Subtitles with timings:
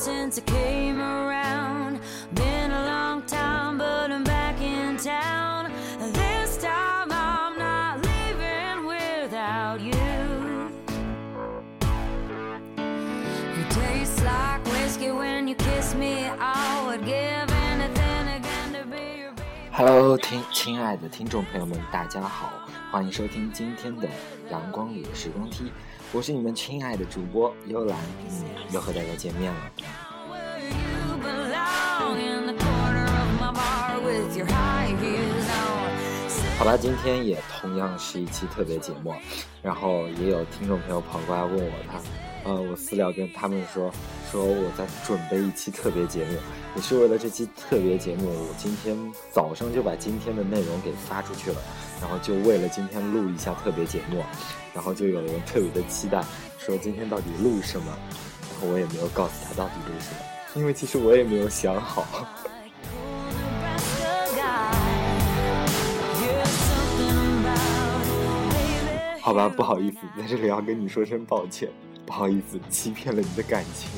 [0.00, 2.00] since I came around.
[2.34, 5.72] Been a long time, but I'm back in town.
[6.12, 9.96] This time I'm not leaving without you.
[12.76, 16.28] It tastes like whiskey when you kiss me.
[16.38, 19.70] I would give anything again to be your baby.
[19.72, 22.52] Hello，听亲爱的听众朋友们，大家好，
[22.91, 24.09] 欢迎收听今天的
[24.49, 25.71] 阳光里的时光梯，
[26.11, 27.97] 我是你们亲爱的主播幽兰，
[28.29, 29.71] 嗯，又和大家见面了。
[36.59, 39.15] 好吧，今天也同样是一期特别节目，
[39.61, 41.97] 然后也有听众朋友跑过来问我，他，
[42.43, 43.91] 呃，我私聊跟他们说，
[44.31, 46.37] 说我在准备一期特别节目，
[46.75, 48.97] 也是为了这期特别节目，我今天
[49.31, 51.57] 早上就把今天的内容给发出去了，
[52.01, 54.23] 然后就为了今天录一下特别节目，
[54.73, 56.23] 然后就有人特别的期待，
[56.57, 57.95] 说今天到底录什么，
[58.51, 60.21] 然后我也没有告诉他到底录什么，
[60.55, 62.05] 因为其实我也没有想好。
[69.21, 71.69] 好吧，不好意思，在这里要跟你说声抱歉，
[72.11, 73.89] 不好意思，欺骗了你的感情。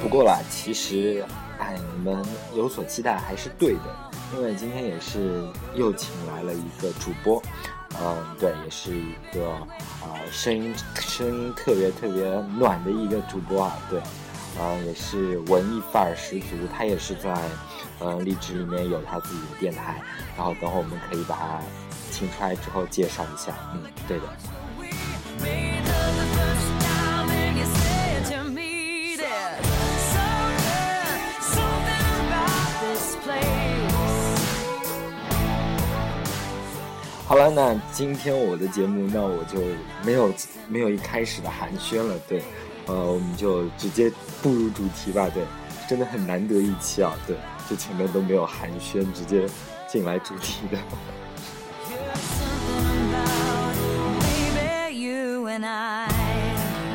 [0.00, 1.24] 不过啦，其实
[1.58, 3.96] 哎，你们有所期待还是对的，
[4.36, 5.42] 因为今天也是
[5.74, 7.42] 又请来了一个主播。
[8.00, 9.50] 嗯，对，也是一个
[10.02, 12.24] 啊、声音声音特别特别
[12.58, 14.00] 暖的一个主播啊，对，
[14.60, 17.34] 嗯、也是文艺范儿十足，他也是在
[17.98, 20.00] 呃荔枝里面有他自己的电台，
[20.36, 21.60] 然后等会我们可以把他
[22.10, 24.24] 请出来之后介绍一下，嗯，对的。
[37.32, 39.58] 好了，那今天我的节目，那我就
[40.04, 40.30] 没有
[40.68, 42.42] 没有一开始的寒暄了，对，
[42.84, 44.12] 呃，我们就直接
[44.42, 45.42] 步入主题吧，对，
[45.88, 47.34] 真的很难得一期啊，对，
[47.70, 49.46] 就前面都没有寒暄，直接
[49.88, 50.76] 进来主题的。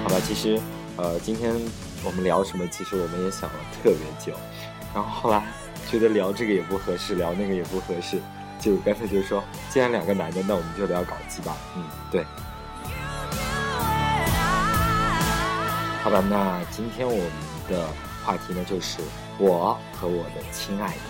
[0.03, 0.61] 好吧，其实
[0.97, 1.51] 呃，今天
[2.05, 4.37] 我们聊什么，其实我们也想了特别久，
[4.93, 5.43] 然后后来
[5.89, 8.21] 觉得聊这个也不合适，聊那个也不合适，
[8.59, 12.25] 就干脆就说，既然两个男的，那我们就聊搞基吧，嗯，对。
[16.03, 17.31] 好吧，那今天我们
[17.69, 17.87] 的
[18.23, 18.99] 话题呢，就是
[19.37, 21.01] 我和我的亲爱的。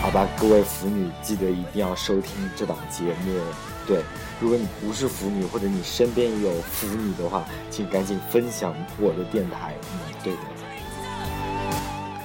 [0.00, 3.40] 好吧，各位腐女，记得一定要收听这档节目。
[3.86, 4.02] 对，
[4.40, 9.74] 如果你不是腐女，或者你身边有腐女的话，请赶紧分享我的电台。
[9.92, 10.59] 嗯，对的。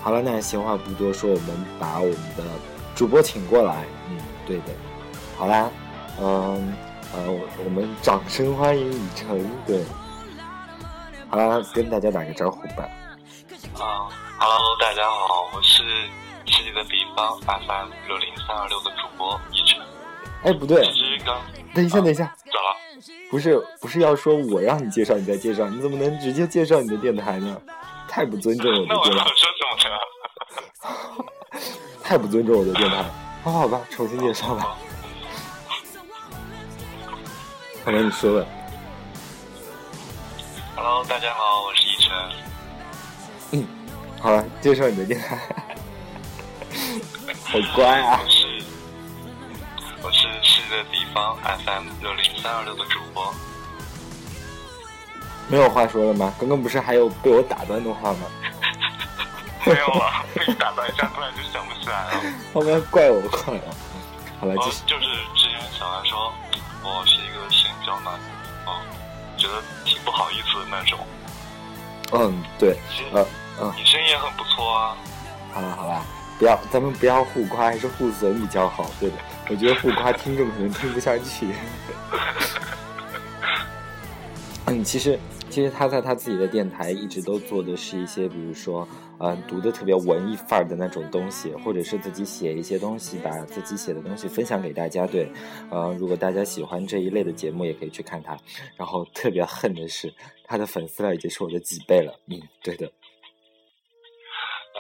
[0.06, 2.44] 好了，那闲话不多说，我们把我们的
[2.96, 3.84] 主播请过来。
[4.08, 4.66] 嗯，对的。
[5.36, 5.68] 好啦，
[6.22, 6.76] 嗯
[7.12, 9.50] 呃，我我们掌声欢迎以晨。
[9.66, 9.84] 对，
[11.28, 12.88] 好啦，跟大家打个招呼吧。
[13.80, 14.06] 啊
[14.38, 15.82] 哈喽，大家好，我是
[16.46, 19.82] 世界的彼方 FM 六零三二六的主播一晨。
[20.44, 20.88] 哎，不对，
[21.74, 22.26] 等一下，等一下。
[22.46, 22.78] 咋了？
[23.32, 27.60] 不是不是要说我让你介绍，你再介绍，你怎么能直接介绍你的电台呢？
[28.08, 29.95] 太不尊重我的那我电台，要说什么呢？
[32.04, 33.06] 太不尊重我的电台。
[33.44, 34.76] 好好吧，重新介绍吧。
[37.84, 38.48] 好吧，你说吧。
[40.76, 42.14] Hello，大家好，我是一晨。
[43.52, 43.68] 嗯，
[44.20, 45.40] 好了，介绍你的电台。
[47.44, 48.20] 好乖啊！
[48.24, 48.64] 我是
[50.02, 53.34] 我是世界的地方 FM 六零三二六的主播。
[55.48, 56.34] 没有话说了吗？
[56.40, 58.20] 刚刚不是还有被我打断的话吗？
[59.66, 62.12] 没有啊，被你打断一下，突然就想不起来了。
[62.54, 63.60] 后面怪我，怪我。
[64.40, 66.32] 好了，哦继续。，就是之前小兰说
[66.84, 68.14] 我是一个性交男，
[68.66, 68.80] 哦，
[69.38, 71.00] 觉得挺不好意思的那种。
[72.12, 72.78] 嗯，对，
[73.12, 73.26] 呃，
[73.60, 74.96] 嗯，你声音也很不错啊。
[75.52, 76.06] 好了好了，
[76.38, 78.92] 不要，咱们不要互夸，还是互损比较好。
[79.00, 79.16] 对的，
[79.50, 81.56] 我觉得互夸听众可能听不下去。
[84.68, 85.20] 嗯，其实
[85.50, 88.86] 其实他在他自己的电台一直都做的是一些，比如说，
[89.20, 95.08] 呃，读的特别文艺范儿的那种东西，或者是自己写一些东西，把自己写的东西分享给大家。
[95.08, 95.32] 对，
[95.72, 98.38] 呃，如果大家喜欢这一类的节目，也可以去看他。
[98.78, 100.14] 然后特别恨的是，
[100.44, 102.20] 他的粉丝量已经是我的几倍了。
[102.28, 102.86] 嗯，对的。
[102.88, 104.80] 嗯，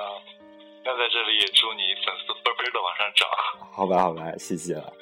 [0.83, 3.27] 那在这里也祝你粉丝倍倍的往上涨。
[3.71, 4.93] 好吧，好吧，谢谢了。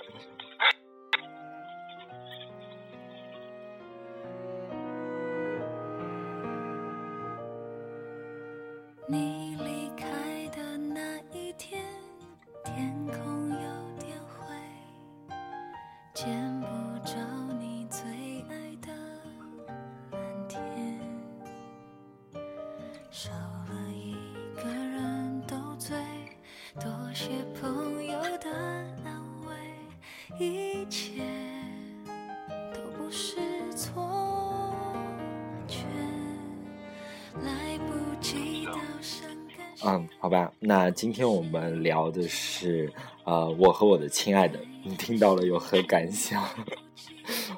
[40.65, 42.89] 那今天我们聊的是，
[43.25, 46.42] 呃，我和我的亲爱的，你听到了有何感想？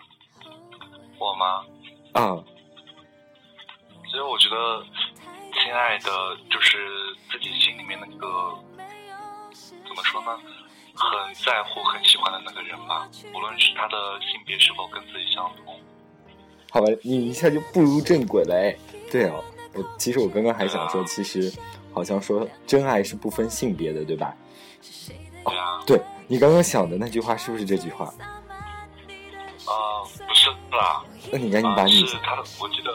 [1.19, 1.63] 我吗？
[2.13, 2.44] 啊，
[4.06, 4.84] 其实我觉得，
[5.54, 6.10] 亲爱的，
[6.50, 6.80] 就是
[7.31, 8.57] 自己心里面那个
[9.88, 10.36] 怎么说呢，
[10.96, 15.80] 很在乎、很喜欢的那个人吧，无论是他的性别是否跟自己相同。
[16.72, 18.75] 好吧，你一下就步入正轨了，哎，
[19.12, 19.44] 对哦，
[19.75, 21.54] 我其实我刚刚还想说，其实
[21.96, 24.36] 好像说真爱是不分性别的，对吧？
[25.88, 28.06] 对你刚刚想的那句话是不是这句话？
[29.66, 32.92] 啊、不是啦，那你赶紧啊、把你是他的，我记得，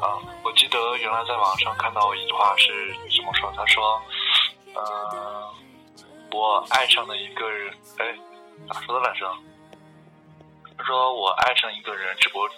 [0.00, 4.00] 啊、我记得原来在网上看到一句话是这么说，他说，
[4.74, 5.50] 呃，
[6.32, 8.16] 我爱上了一个人，哎，
[8.68, 9.30] 咋说的来着？
[10.76, 12.48] 他说我爱上一个人，只不过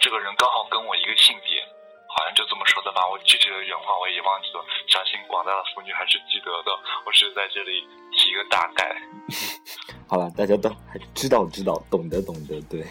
[0.00, 1.62] 这个人刚好跟我一个性别，
[2.18, 3.06] 好像就这么说的吧。
[3.06, 4.58] 我具体的原话我也忘记了，
[4.90, 6.74] 相信广大的妇女还是记得的。
[7.06, 8.90] 我只是在这里提个大概。
[10.10, 12.82] 好了，大家都还知道知道，懂得懂得，对。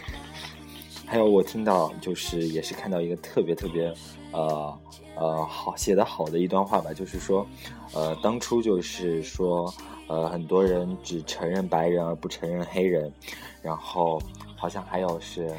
[1.06, 3.94] 还有我听到就是也是看到一个特别特别
[4.31, 4.79] 呃
[5.15, 7.45] 呃好写的好的一段话吧，就是说
[7.94, 9.73] 呃当初就是说
[10.07, 13.12] 呃很多人只承认白人而不承认黑人，
[13.62, 14.21] 然后
[14.57, 15.53] 好像还有是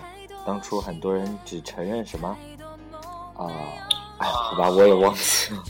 [0.47, 2.37] 当初很多人只承认什么
[3.39, 3.47] 啊
[4.19, 5.63] 哎好吧我也忘记了，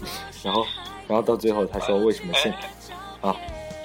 [0.42, 0.66] 然后
[1.06, 2.50] 然后到最后他说为什么现
[3.20, 3.34] 啊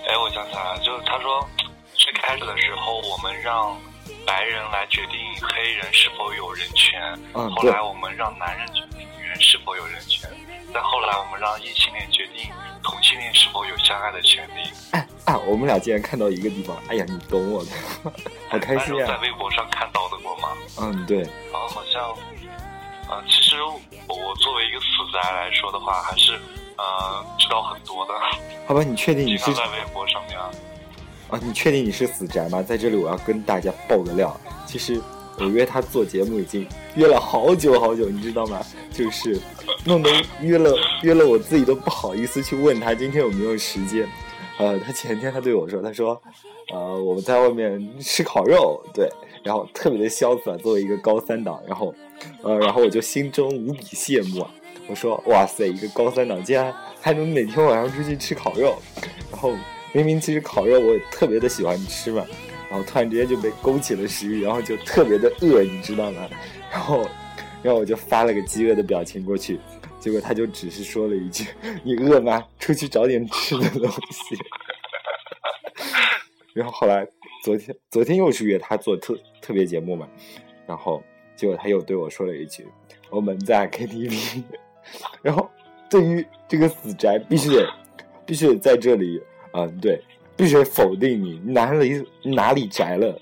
[0.07, 1.45] 哎，我想起来了，就是他说，
[1.93, 3.77] 最开始的时候我们让
[4.25, 7.01] 白人来决定黑人是否有人权，
[7.33, 10.29] 嗯对后来我们让男人决定女人是否有人权，
[10.73, 12.49] 再后来我们让异性恋决定
[12.83, 14.69] 同性恋是否有相爱的权利。
[14.91, 17.71] 哎啊我们俩竟然看到一个地方，哎呀你懂我的，
[18.49, 19.07] 好开心啊！
[19.07, 20.49] 在微博上看到的过吗？
[20.79, 21.19] 嗯对。
[21.51, 22.13] 然后好像，
[23.13, 23.55] 呃，其实
[24.07, 26.33] 我作为一个死宅来说的话，还是
[26.77, 28.13] 呃知道很多的，
[28.65, 30.49] 好吧，你确定 你是在微博上面啊。
[31.29, 31.39] 啊？
[31.43, 32.63] 你确定你是死宅吗？
[32.63, 34.99] 在这里我要跟大家爆个料，其实
[35.37, 38.59] 我约他做节目已经约了好久好久，你知道吗？
[38.91, 39.39] 就是
[39.85, 40.09] 弄得
[40.41, 44.07] 约了约了，我自己都不好意思去问他今天有没有时间。
[44.57, 46.19] 呃，他前天他对我说，他说，
[46.71, 49.09] 呃，我们在外面吃烤肉，对，
[49.43, 51.93] 然后特别的潇洒，作为一个高三党，然后，
[52.41, 54.45] 呃，然后我就心中无比羡慕。
[54.87, 58.75] 我说，哇塞，一个高三党竟然还能每天晚上出去吃烤肉，
[59.31, 59.55] 然后
[59.93, 62.25] 明明其实烤肉我也特别的喜欢吃嘛，
[62.69, 66.27] 然后突然之间就被勾起了食欲，然后就特别的饿，你知道吗？
[66.71, 67.05] 然后，
[67.61, 69.59] 然后我就发了个饥饿的表情过去，
[69.99, 71.45] 结果他就只是说了一句
[71.83, 72.43] ：“你饿吗？
[72.59, 74.37] 出去找点吃的东西。
[76.53, 77.07] ”然后后来
[77.43, 80.07] 昨天昨天又是约他做特特别节目嘛，
[80.65, 81.03] 然后
[81.35, 82.65] 结果他又对我说了一句
[83.11, 84.41] ：“我们在 KTV。
[85.21, 85.51] ”然后
[85.89, 87.69] 对于这个死宅，必须得
[88.25, 89.21] 必须得在这里，
[89.51, 90.01] 嗯，对，
[90.37, 93.19] 必须得否定你哪里哪里宅了？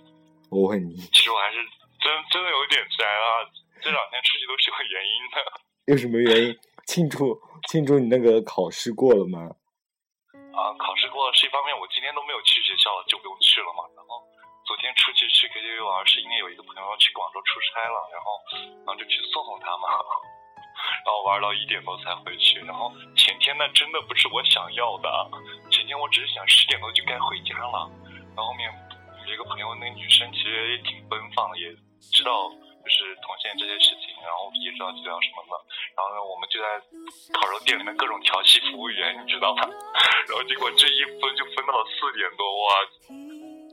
[0.51, 1.57] 我问你，其实我还是
[1.97, 3.49] 真真的有点宅啊，
[3.81, 5.37] 这两天出去都是有原因的。
[5.89, 6.55] 有什么原因？
[6.85, 7.35] 庆祝
[7.71, 9.49] 庆祝你那个考试过了吗？
[10.53, 13.89] 啊，考试过了是一方面，我今天都没有去学校，就不用去了嘛。
[14.71, 18.39] 昨天出去去 KTV 玩，是因为有一个朋友去广州出差了，然后
[18.87, 19.83] 然后就去送送他嘛。
[21.03, 22.63] 然后玩到一点多才回去。
[22.63, 22.87] 然后
[23.17, 25.11] 前天那真的不是我想要的，
[25.69, 27.91] 前天我只是想十点多就该回家了。
[28.31, 28.71] 然后后面
[29.27, 31.67] 有一个朋友，那女生其实也挺奔放的，也
[32.15, 35.53] 知道就是同性这些事情，然后也知道治疗什么的。
[35.99, 36.79] 然后呢，我们就在
[37.35, 39.67] 烤肉店里面各种调戏服务员，你知道吗？
[40.31, 42.71] 然后结果这一分就分到了四点多，哇，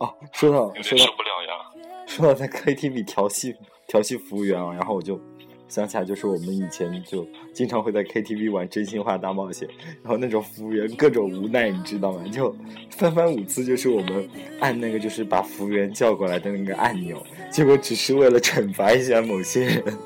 [0.01, 2.05] 哦，说到有说到点受不了呀。
[2.07, 3.55] 说到在 KTV 调戏
[3.87, 5.21] 调戏服务员啊，然后我就
[5.69, 9.69] 想起来，就是我们以前就经常会在 KTV 玩真心话大冒险，
[10.03, 12.23] 然后那种服务员各种无奈，你知道吗？
[12.33, 12.55] 就
[12.91, 14.27] 三番五次就是我们
[14.61, 19.99] 按那个就是把服务员叫过来的那个按钮，结果只是为了惩罚一下某些人，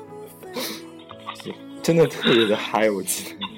[1.81, 3.52] 真的特别的嗨，我记得。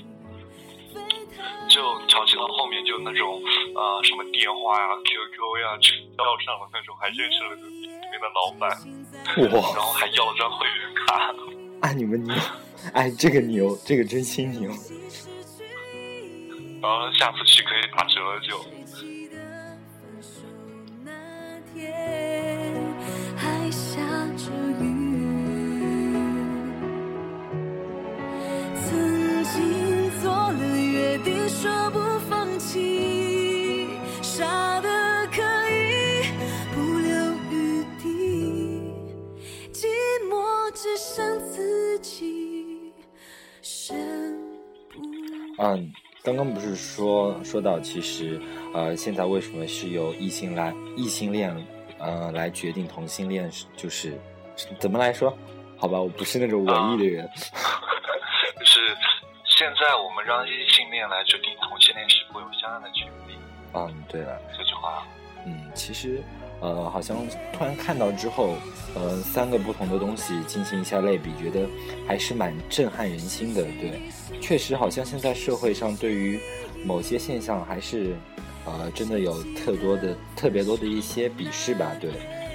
[4.16, 8.70] 什么电话呀、QQ 呀，全要上了那种，还认识了里面的老板，
[9.52, 11.36] 哇然后还要了张会员卡。
[11.82, 12.34] 哎，你们牛，
[12.94, 14.72] 哎，这个牛，这个真心牛。
[16.82, 18.58] 然后下次去可以打折就。
[45.66, 45.92] 嗯，
[46.22, 48.40] 刚刚不是说说到，其实
[48.72, 51.52] 呃，现在为什么是由异性来异性恋
[51.98, 54.16] 呃来决定同性恋，是就是
[54.78, 55.36] 怎么来说？
[55.78, 57.28] 好吧，我不是那种文艺的人。
[58.60, 58.96] 就是
[59.44, 63.34] 现在我们让异性恋来决定同性恋是否有相应的权利，
[63.74, 65.04] 嗯，对了，这句话，
[65.48, 66.22] 嗯，其实
[66.66, 67.16] 呃，好像
[67.54, 68.56] 突然看到之后，
[68.96, 71.68] 呃，三个不同的东西进行一下类比，觉得
[72.08, 73.62] 还是蛮震撼人心的。
[73.80, 74.02] 对，
[74.42, 76.40] 确实好像现在社会上对于
[76.84, 78.16] 某些现象还是
[78.66, 81.92] 呃，真的有特多的特别多的一些鄙视吧。
[82.02, 82.10] 对，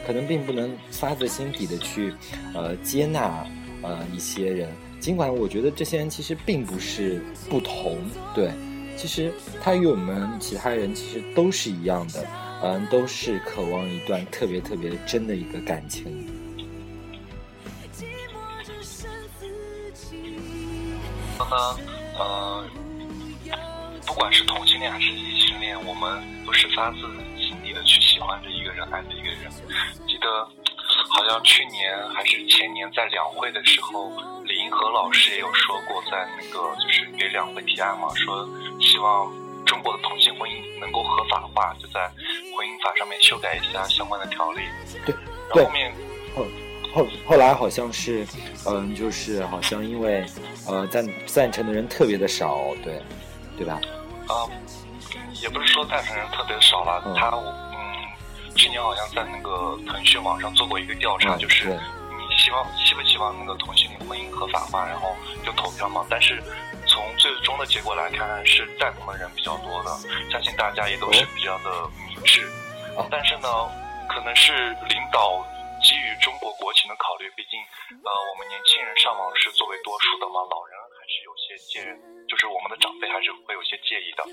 [0.04, 2.12] 可能并不能发自心底的去
[2.52, 3.46] 呃接纳
[3.82, 7.98] 呃一些人，尽管我觉得这些人其实并不是不同，
[8.34, 8.50] 对。
[8.96, 12.26] 其实他与我们其他人其实都是一样的，
[12.62, 16.28] 嗯，都是渴望一段特别特别真的一个感情。
[17.92, 20.34] 寂寞只剩自己。
[21.38, 21.78] 那么
[22.18, 22.64] 呃，
[24.06, 26.98] 不管是同性恋还是异性恋，我们都是发自
[27.38, 29.50] 心底的去喜欢着一个人，爱着一个人。
[30.06, 30.44] 记得
[31.08, 34.12] 好像去年还是前年在两会的时候，
[34.44, 38.46] 李银河老师也有说过，在那个就是给两会提案嘛，说
[38.78, 39.32] 希望
[39.64, 42.08] 中国的同性婚姻能够合法化，就在
[42.56, 44.62] 婚姻法上面修改一下相关的条例。
[45.06, 45.14] 对
[45.54, 45.92] 然后后面
[46.34, 46.46] 后
[46.94, 48.26] 后后来好像是，
[48.66, 50.24] 嗯，就是好像因为
[50.66, 53.02] 呃赞赞成的人特别的少，对，
[53.56, 53.80] 对吧？
[54.28, 54.46] 啊、
[55.42, 66.04] 也不是说赞成人特别少了，嗯他嗯，去年好像在那个腾讯网上做过一个调查，嗯就是你希望希不希望那个同性恋婚姻合法化，然后就投票嘛。
[66.08, 66.40] 但是
[66.90, 69.90] 从最终的结果来看，是赞同的人比较多的，
[70.28, 71.70] 相信大家也都是比较的
[72.08, 72.42] 明智。
[72.98, 73.46] 哦但是呢，
[74.10, 74.52] 可能是
[74.90, 75.38] 领导
[75.80, 77.54] 基于中国国情的考虑，毕竟
[78.02, 81.78] 呃我们年轻人上网是作为多数的嘛，老人还是有些介，
[82.28, 84.26] 就是我们的长辈还是会有些介意的。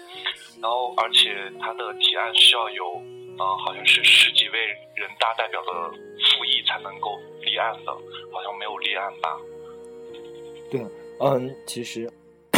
[0.60, 1.30] 然后，而且
[1.62, 2.98] 他的提案需要有，
[3.38, 4.58] 呃，好像是十几位
[4.98, 5.72] 人大代表的
[6.34, 7.94] 复议才能够立案的，
[8.34, 9.38] 好像没有立案吧？
[10.72, 10.82] 对，
[11.22, 12.12] 嗯，其实，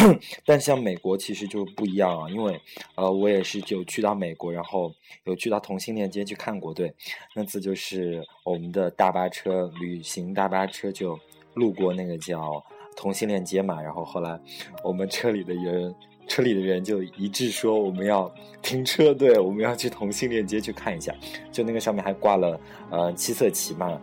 [0.46, 2.60] 但像美国其实就不一样啊，因为
[2.94, 4.92] 呃，我也是有去到美国，然后
[5.24, 6.72] 有去到同性恋街去看过。
[6.72, 6.92] 对，
[7.34, 11.18] 那次就是我们的大巴车旅行大巴车就
[11.54, 12.64] 路过那个叫
[12.96, 14.38] 同性恋街嘛，然后后来
[14.82, 15.94] 我们车里的人。
[16.28, 21.12] 车里的人就一致说我们要停车，对，我们要去同性恋街去看一下。
[21.50, 24.00] 就那个上面还挂了呃七色旗嘛，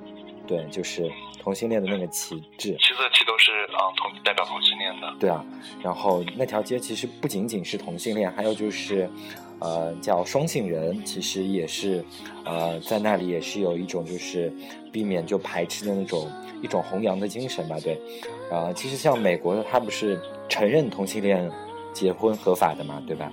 [0.48, 1.12] 对，就是
[1.42, 2.76] 同性恋的那个旗帜。
[2.80, 5.14] 七色旗都是啊、呃同代表同性恋的。
[5.20, 5.44] 对啊，
[5.84, 9.10] 然后那条街其实不仅仅是同性恋，还有就是，
[9.60, 12.04] 呃，叫双性人，其实也是，
[12.46, 14.52] 呃，在那里也是有一种就是
[14.92, 18.00] 避免就排斥的那种一种弘扬的精神吧，对，
[18.50, 21.52] 呃，其实像美国的，它不是承认同性恋
[21.94, 23.32] 结婚合法的嘛，对吧？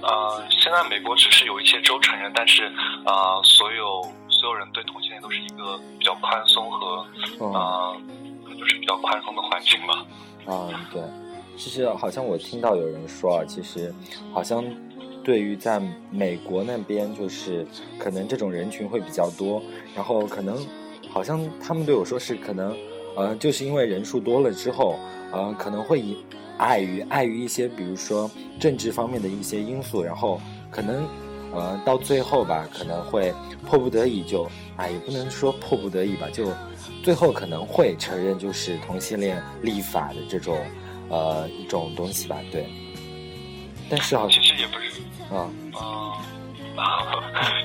[0.00, 2.70] 呃，现在美国只是有一些州承认，但是
[3.04, 4.00] 呃，所有
[4.38, 7.04] 所有人对同性恋都是一个比较宽松和
[7.40, 7.96] 嗯呃，
[8.56, 10.06] 就是比较宽松的环境吧。
[10.46, 11.02] 嗯，对，
[11.56, 13.92] 其实好像我听到有人说啊，其实
[14.32, 14.64] 好像
[15.24, 17.66] 对于在美国那边，就是
[17.98, 19.60] 可能这种人群会比较多，
[19.92, 20.64] 然后可能
[21.10, 22.76] 好像他们对我说是可能，
[23.16, 25.00] 呃，就是因为人数多了之后，
[25.32, 26.16] 呃，可能会以
[26.58, 28.30] 碍于碍于一些比如说
[28.60, 30.40] 政治方面的一些因素，然后
[30.70, 31.04] 可能。
[31.52, 33.32] 呃，到最后吧，可能会
[33.66, 36.52] 迫不得已就，哎，也不能说迫不得已吧，就
[37.02, 40.58] 最后可能会承认就是同性恋立法的这种
[41.08, 42.68] 呃一种东西吧，对。
[43.90, 45.00] 但是好像其实也不是，
[45.34, 46.12] 啊，嗯、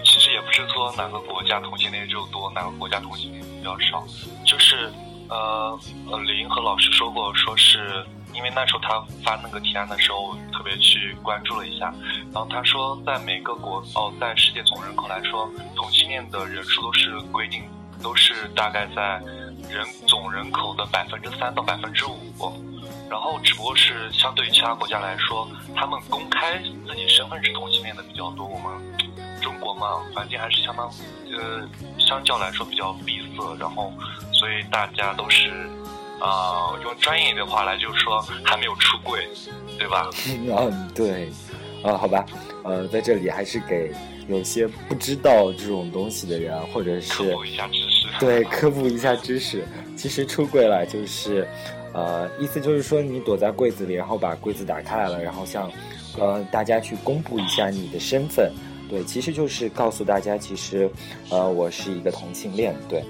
[0.06, 4.06] 其实也不是说哪个国家同性恋就多，哪个国家同性恋比较少，
[4.46, 4.90] 就是
[5.28, 5.78] 呃
[6.10, 11.94] 呃，李银河老师说过，说是因为那时候他发那个提案的时候，特别去关注了一下，
[12.34, 17.64] 然后他说在每个国哦，在世界总人口来说，同性恋的人数都是规定
[18.02, 19.22] 都是大概在
[19.70, 22.18] 人总人口的百分之三到百分之五。
[23.10, 28.48] 然后只不过是相对于其他国家来说，他们公开自己身份是同性恋的比较多。
[28.48, 30.90] 我们中国嘛，环境还是相当
[31.32, 31.68] 呃，
[32.00, 33.94] 相较来说比较闭塞，然后
[34.32, 35.70] 所以大家都是
[36.24, 39.28] 啊、用专业的话来就是说还没有出柜，
[39.78, 40.10] 对吧？
[40.26, 41.30] 嗯， 对，
[41.84, 42.26] 啊，好吧，
[42.64, 43.94] 呃，在这里还是给
[44.30, 48.08] 有些不知道这种东西的人啊，或者是科普一下知识。
[48.22, 49.66] 对科普一下知识。
[49.98, 51.46] 其实出柜了就是，
[51.94, 55.70] 呃，意思就是说你躲在柜子里，然后把柜子打开来了，然后向
[56.18, 58.50] 呃大家去公布一下你的身份。
[58.90, 60.90] 对，其实就是告诉大家，其实
[61.30, 62.74] 呃我是一个同性恋。
[62.88, 63.04] 对，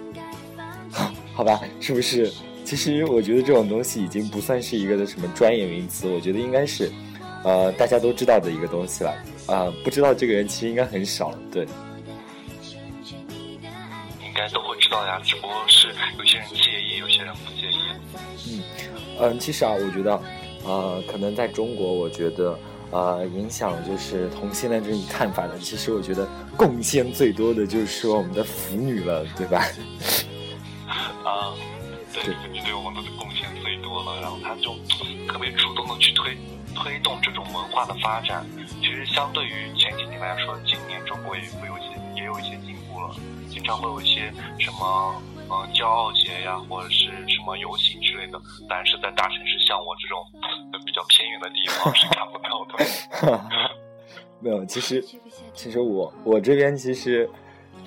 [1.36, 2.32] 好吧，是不是？
[2.76, 6.92] 其实我觉得这种东西已经不算是一个的什么专业名词，我觉得应该是，
[7.44, 9.14] 呃，大家都知道的一个东西了。
[9.46, 11.32] 呃，不知道这个人其实应该很少。
[11.52, 11.68] 对，
[14.26, 17.78] 应该都会知道呀，只不过是有些人介意，有些人不介意。
[18.50, 18.64] 嗯
[19.20, 20.20] 嗯，其实啊，我觉得，
[20.66, 22.58] 呃，可能在中国，我觉得，
[22.90, 26.28] 呃，影响就是同性恋这种看法的，其实我觉得
[26.58, 29.64] 贡献最多的就是说我们的腐女了，对吧？
[31.24, 31.73] 啊，对
[32.14, 34.76] 对，你对我们的贡献最多了，然后他就
[35.28, 36.38] 特别主动的去推
[36.76, 38.46] 推动这种文化的发展。
[38.80, 43.16] 其实相对于前几年来说，今年中国也会有一些也有一些进步了，
[43.50, 48.40] 经常会有一些什么呃骄傲节呀，或者是什么游行之类的，
[48.70, 50.24] 但是在大城市像我这种
[50.86, 53.42] 比较偏远的地方是看不到的。
[54.40, 55.04] 没有，其实，
[55.54, 57.30] 其实我我这边其实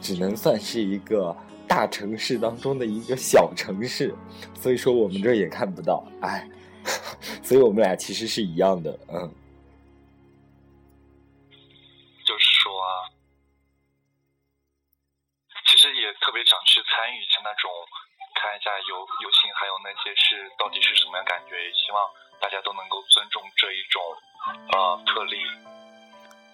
[0.00, 1.36] 只能算是一个
[1.68, 4.14] 大城市当中的一个小城市，
[4.54, 6.48] 所以说我们这儿也看不到，哎，
[7.42, 9.30] 所以我们俩其实是一样的，嗯。
[12.24, 13.06] 就是说啊，
[15.66, 17.70] 其实也特别想去参与一下那种，
[18.34, 22.00] 看一下游游行，还有那些是到底是什么样感觉，也希望
[22.40, 24.02] 大家都能够尊重这一种
[24.72, 25.36] 呃特例。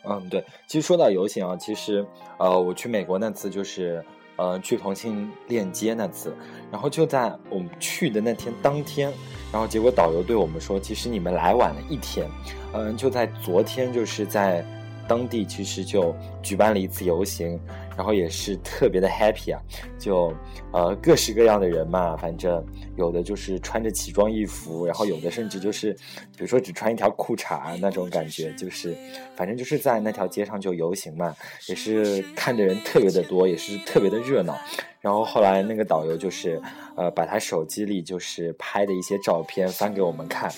[0.04, 2.04] 嗯，对，其实说到游行啊，其实
[2.38, 4.04] 呃，我去美国那次就是
[4.36, 6.34] 呃去重庆链接那次，
[6.70, 9.12] 然后就在我们去的那天当天，
[9.52, 12.26] 然后结果导游对我们说，其实你们来晚了一天，
[12.72, 14.64] 嗯、就在昨天就是在
[15.08, 17.60] 当地其实就举办了一次游行，
[17.96, 19.60] 然后也是特别的 happy 啊，
[19.98, 20.32] 就
[20.72, 22.64] 呃各式各样的人嘛，反正
[22.96, 28.96] 有的就是穿着奇装异服，然后有的甚至就是比如说只穿一条裤衩那种感觉，就是
[29.36, 31.34] 反正就是在那条街上就游行嘛，
[31.68, 34.56] 也是看的人特别的多，也是特别的热闹。
[35.00, 36.60] 然后后来那个导游就是
[36.96, 40.50] 呃把他手机里就是拍的一些照片翻给我们看，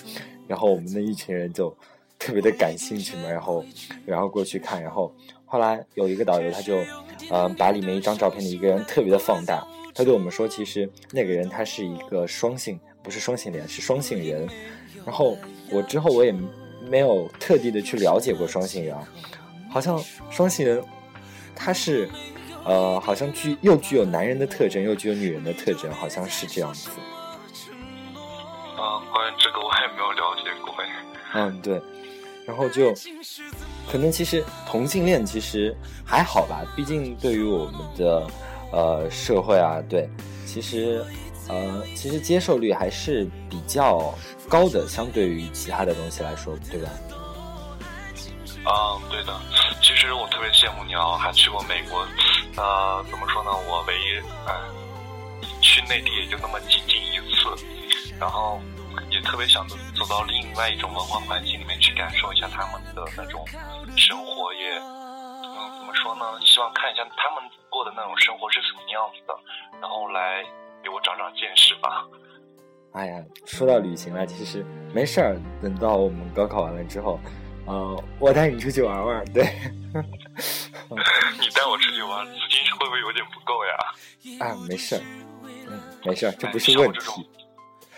[0.46, 1.74] 然后我们那一群人就
[2.18, 3.64] 特别的感兴趣嘛，然后
[4.04, 5.10] 然后过去看，然后
[5.54, 6.82] 后来有一个导游他就
[7.30, 9.64] 呃把里面一张照片的一个人特别的放大，
[9.94, 14.48] 他对我们说，其实那个人他是一个双性，不是双性恋，是双性人。
[15.06, 15.38] 然后
[15.70, 16.34] 我之后我也
[16.90, 19.08] 没有特地的去了解过双性人啊，
[19.70, 19.96] 好像
[20.28, 20.82] 双性人
[21.54, 22.10] 他是
[22.64, 26.90] 呃好像具又具有男人的特征，又具有女人的特征，好像是这样子。
[28.76, 30.88] 啊、关于这个我也没有了解过哎。
[31.34, 31.80] 嗯，对，
[32.44, 32.92] 然后就
[33.90, 38.26] 可能其实同性恋其实还好吧，毕竟对于我们的
[38.72, 40.08] 呃社会啊，对，
[40.46, 41.04] 其实
[41.48, 44.14] 呃其实接受率还是比较
[44.48, 46.88] 高的，相对于其他的东西来说，对吧？
[48.66, 49.40] 嗯，对的。
[49.82, 52.00] 其实我特别羡慕你啊，还去过美国。
[52.56, 53.50] 呃，怎么说呢？
[53.68, 54.16] 我唯一
[54.46, 54.54] 呃
[55.60, 57.64] 去内地也就那么仅仅一次，
[58.18, 58.58] 然后
[59.10, 63.46] 也特别想走走到另外一种文化环境里面去感受一下他们的那种
[63.96, 66.24] 生活，也嗯怎么说呢？
[66.44, 69.34] 希望看一下他们过的那种生活是什么样子的，
[69.80, 70.42] 然后来
[70.82, 72.06] 给我长长见识吧。
[72.92, 77.18] 哎呀，说到旅行了，其实没事儿，等到我们高考完了之后，
[77.66, 79.44] 呃，我带你出去玩玩，对。
[81.40, 84.46] 你带我出去玩，资金会不会有点不够呀？
[84.46, 85.02] 啊，没事儿，
[85.68, 87.28] 嗯，没事儿，这不是问题。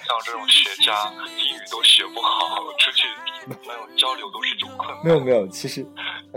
[0.07, 3.03] 像这种学渣，英语都学不好，出去
[3.49, 5.05] 那种交流都是一种困难。
[5.05, 5.85] 没有没有，其实，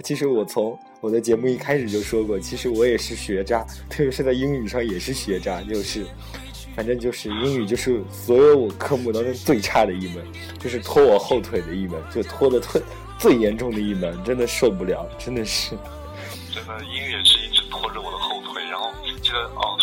[0.04, 6.04] 其实我从我的节目一开始就说过，其实我也是学渣，特别是在英语上也是学渣，就是，
[6.76, 10.26] 反正就是英语就是所有我科目当中最差的一门，
[10.60, 12.82] 就是拖我后腿的一门，就拖的最
[13.20, 15.78] 最严重的一门，真的受不了，真的是。
[16.52, 18.64] 真的英语也是一直拖着我的后腿。
[18.66, 19.78] 然后记得哦，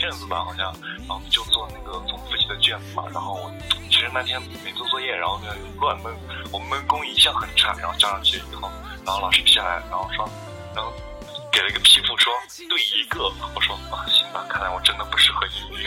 [0.00, 0.74] 阵子吧，好像
[1.06, 3.04] 然后就做那个总复习的卷子嘛。
[3.12, 3.50] 然后
[3.90, 5.46] 其实那天没做作业，然后就
[5.80, 6.12] 乱闷，
[6.50, 7.76] 我闷功一向很差。
[7.78, 8.68] 然后交上去以后，
[9.04, 10.28] 然后老师批下来，然后说，
[10.74, 10.92] 然后
[11.52, 12.32] 给了一个批复说
[12.68, 13.30] 对一个。
[13.54, 15.86] 我说啊，行吧，看来我真的不适合英语。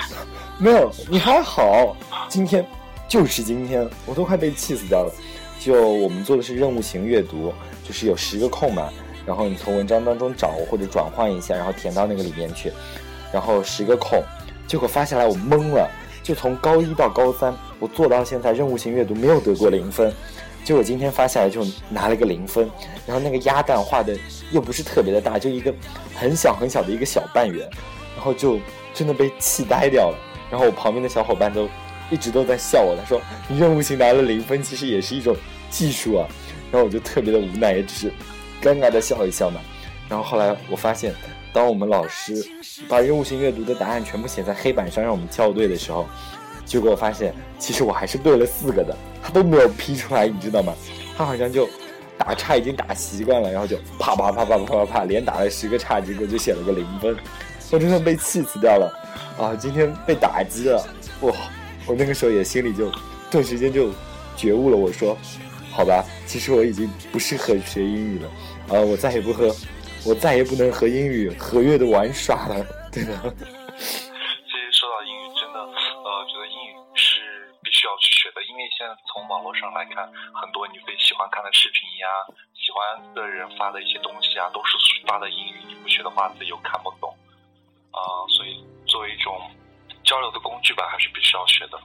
[0.57, 1.95] 没有，你还好。
[2.29, 2.65] 今天
[3.07, 5.13] 就是今天，我都快被气死掉了。
[5.59, 7.53] 就我们做的是任务型阅读，
[7.87, 8.89] 就是有十个空嘛，
[9.25, 12.71] 然后你从文章当中找或者转换一下，然后填到那个里面去，
[13.33, 14.23] 然后十个空，
[14.67, 15.89] 结果发下来我懵了，
[16.21, 20.13] 就从高一到高三，我做到现在任务型阅读没有得过零分，
[20.63, 22.69] 结果今天发下来就拿了个零分，
[23.07, 24.15] 然后那个鸭蛋画的
[24.51, 25.73] 又不是特别的大，就一个
[26.15, 27.67] 很小很小的一个小半圆，
[28.15, 28.59] 然后就
[28.93, 30.17] 真的被气呆掉了。
[30.51, 31.67] 然后我旁边的小伙伴都
[32.11, 35.35] 一直都在笑我，他说你任务型拿了零分，其实也是一种
[35.71, 36.27] 技术啊。
[36.71, 38.13] 然后我就特别的无奈，也只是
[38.61, 39.59] 尴尬的笑一笑嘛。
[40.07, 41.13] 然后后来我发现，
[41.53, 42.43] 当我们老师
[42.89, 46.07] 把任务型阅读的答案全部写在黑板上让我们校对的时候，
[46.65, 50.73] 结果发现其实我还是对了四个的，他都没有批出来，你知道吗？
[51.15, 51.69] 他好像就
[52.17, 57.15] 打岔已经打习惯了，然后就啪啪啪啪啪啪啪连打了十个叉，结果就写了个零分，
[57.69, 58.91] 我真的被气死掉了
[59.37, 59.55] 啊！
[59.55, 60.83] 今天被打击了，
[61.21, 61.31] 哇！
[61.85, 62.91] 我那个时候也心里就
[63.29, 63.91] 顿时间就
[64.35, 65.17] 觉悟了，我说，
[65.71, 68.27] 好吧，其实我已经不适合学英语了，
[68.69, 69.55] 啊，我再也不和。
[70.05, 72.59] 我再也不能和英语和悦的玩耍了，
[72.91, 73.15] 对的。
[73.79, 80.03] 其实说到英语，真的，呃，觉得英语是必须要去学的，因为现在从网络上来看，
[80.35, 82.07] 很多你会喜欢看的视频呀，
[82.53, 84.75] 喜欢的人发的一些东西啊，都是
[85.07, 87.09] 发的英语，你不学的话自己又看不懂，
[87.91, 89.39] 啊，所以作为一种
[90.03, 91.79] 交流的工具吧，还是必须要学的。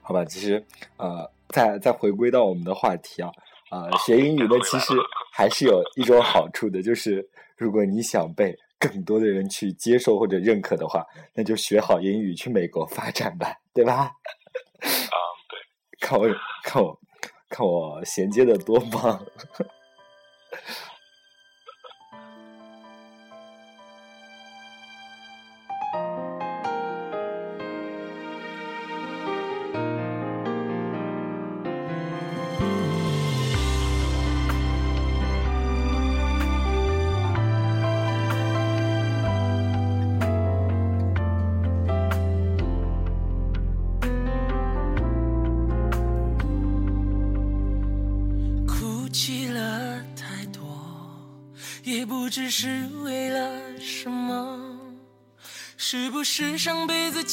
[0.00, 0.64] 好吧，其实，
[0.96, 3.28] 呃，再再回归到我们的话题啊，
[3.68, 4.94] 啊，学英语呢， 其实
[5.30, 7.28] 还是有一种好处的，就是。
[7.56, 14.10] 如果你想被更多的人去接受或者认可的话，那就学好英语去美国发展吧，对吧？
[14.82, 15.16] 啊，
[15.48, 15.58] 对，
[16.00, 16.28] 看我，
[16.64, 17.00] 看我，
[17.48, 19.24] 看我衔接的多棒！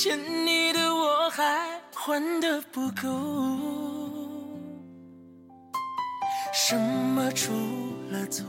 [0.01, 3.09] 欠你的我还还的不够？
[6.53, 7.51] 什么出
[8.09, 8.45] 了错？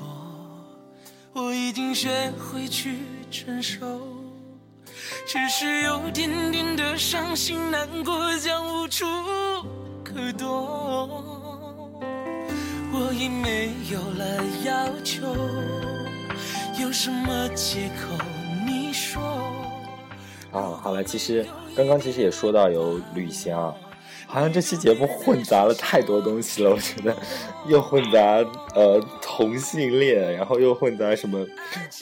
[1.33, 2.99] 我已经学会去
[3.33, 4.01] 承受，
[5.27, 9.05] 只是有点点的伤心难过，将无处
[10.05, 10.47] 可躲。
[12.93, 15.27] 我已没有了要求。
[16.81, 18.17] 有什么借口？
[18.65, 19.30] 你说。
[20.53, 23.75] 啊，好了，其实刚刚其实也说到有旅行啊，
[24.27, 26.71] 好像这期节目混杂了太多东西了。
[26.71, 27.17] 我觉得
[27.69, 31.47] 又混杂呃同性恋，然后又混杂什么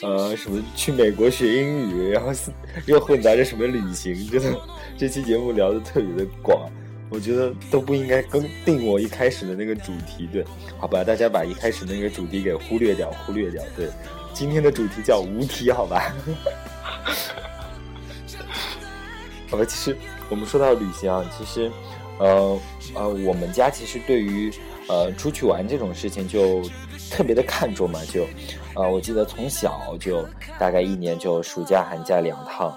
[0.01, 2.31] 呃什么去美国学英语，然后
[2.85, 4.59] 又混杂着什么旅行，真的
[4.97, 6.69] 这期节目聊的特别的广。
[7.11, 10.45] 我觉得都不应该跟定我一开始的那个主题，对，
[10.77, 13.89] 好吧，大家把一开始那个主题给忽略掉，忽略掉，对。
[14.31, 16.13] 今天的主题叫无题，好吧？
[19.49, 19.97] 好吧，其实
[20.29, 21.71] 我们说到旅行啊，其实，
[22.19, 22.59] 呃
[22.93, 24.51] 呃，我们家其实对于
[24.87, 26.61] 呃出去玩这种事情就
[27.09, 28.27] 特别的看重嘛，就，
[28.75, 30.23] 呃，我记得从小就
[30.59, 32.71] 大概一年就暑假寒假两趟，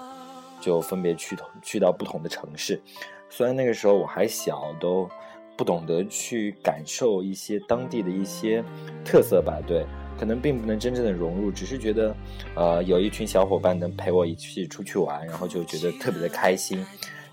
[0.59, 2.81] 就分别去同去到不同的城市。
[3.29, 5.07] 虽然那个时候我还小，都
[5.55, 8.63] 不懂得去感受一些当地的一些
[9.05, 9.85] 特色吧，对。
[10.17, 12.15] 可能并不能真正的融入，只是觉得，
[12.55, 16.85] 呃，有一群小伙伴能陪我一起出去玩，然后就觉得特别的开心。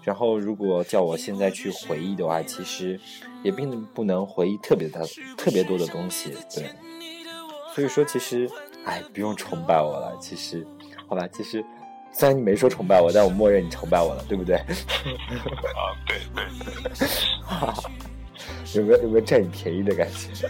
[0.03, 2.99] 然后如果叫我现在去回忆的话，其实
[3.43, 6.65] 也并不能回忆特别的特别多的东西，对。
[7.75, 8.51] 所以说，其实，
[8.85, 10.17] 哎，不用崇拜我了。
[10.21, 10.67] 其实，
[11.07, 11.65] 好吧，其实
[12.13, 14.57] 虽然你没说崇拜我，但我默认你崇拜我了，对不对？
[15.77, 16.45] 啊，对对。
[18.75, 20.49] 有没有有没有占你便宜的感觉？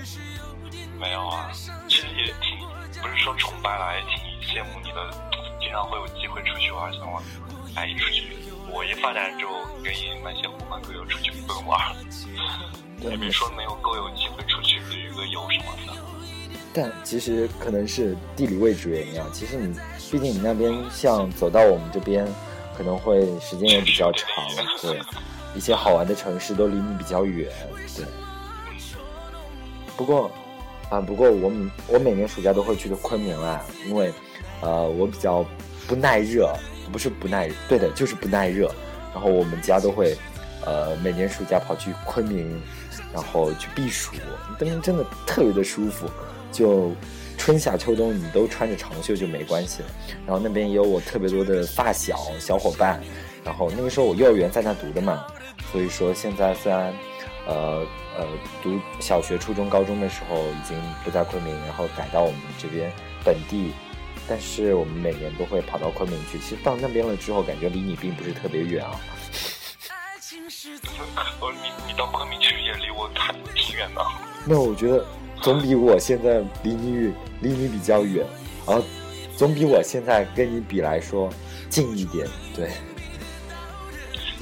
[0.99, 1.51] 没有啊。
[1.99, 2.59] 也挺
[3.03, 5.11] 不是说崇拜了，也挺羡慕你的，
[5.61, 7.23] 经常会有机会出去玩，像我，
[7.75, 8.29] 哎，一出去，
[8.73, 11.79] 我一发展之后，跟那些伙伴都有出去疯玩。
[13.01, 16.01] 也别说没有够有机会出去旅个游什么的。
[16.73, 19.27] 但其实可能是地理位置原因啊。
[19.33, 19.75] 其实你，
[20.11, 22.27] 毕竟你那边像走到我们这边，
[22.77, 24.45] 可能会时间也比较长，
[24.83, 25.01] 对，
[25.55, 27.51] 一些好玩的城市都离你比较远，
[27.97, 28.05] 对。
[29.97, 30.31] 不过。
[30.91, 31.53] 啊，不过我
[31.87, 34.13] 我每年暑假都会去的昆明啊，因为，
[34.61, 35.47] 呃，我比较
[35.87, 36.53] 不耐热，
[36.93, 38.71] 不是不耐，对的，就是不耐热。
[39.15, 40.17] 然后我们家都会，
[40.67, 42.61] 呃，每年暑假跑去昆明，
[43.15, 44.13] 然后去避暑，
[44.59, 46.09] 那边真的特别的舒服，
[46.53, 46.93] 就
[47.39, 49.89] 春夏秋冬你都穿着长袖就没关系了。
[50.27, 53.01] 然后那边也有我特别多的发小小伙伴，
[53.45, 55.25] 然后那个时候我幼儿园在那读的嘛，
[55.73, 56.93] 所以说现在虽然
[57.51, 57.85] 呃
[58.17, 58.27] 呃
[58.63, 62.93] 读小学、初中、高中的时候已经不在昆明，然后改到我们这边
[63.25, 63.73] 本地，
[64.29, 66.39] 但是我们每年都会跑到昆明去。
[66.39, 68.93] 其实到那边了之后，感觉离你并不是特别远啊。
[71.41, 71.59] 我你
[71.89, 74.01] 你到昆明去也离我太挺远的。
[74.47, 75.05] 那我觉得
[75.43, 78.25] 总比我现在离你远，离你比较远，
[78.67, 78.85] 然后
[79.37, 81.29] 总比我现在跟你比来说
[81.69, 82.29] 近一点。
[82.55, 82.69] 对，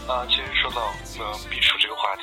[0.07, 0.93] 啊，其实说到
[1.25, 2.23] 呃避暑这个话题，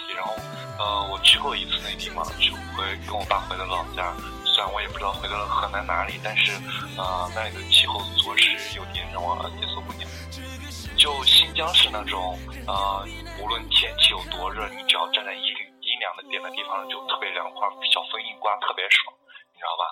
[0.78, 4.14] 呃我去过一次内地嘛，就回跟我爸回了老家。
[4.44, 6.52] 虽然我也不知道回到了河南哪里，但是
[6.98, 10.08] 呃那里的气候着实有点让我接受不了。
[10.96, 13.06] 就新疆是那种呃
[13.42, 15.44] 无论天气有多热，你只要站在阴
[15.82, 19.14] 阴凉的点的地方，就特别凉快，小风一刮特别爽，
[19.52, 19.84] 你知道吧？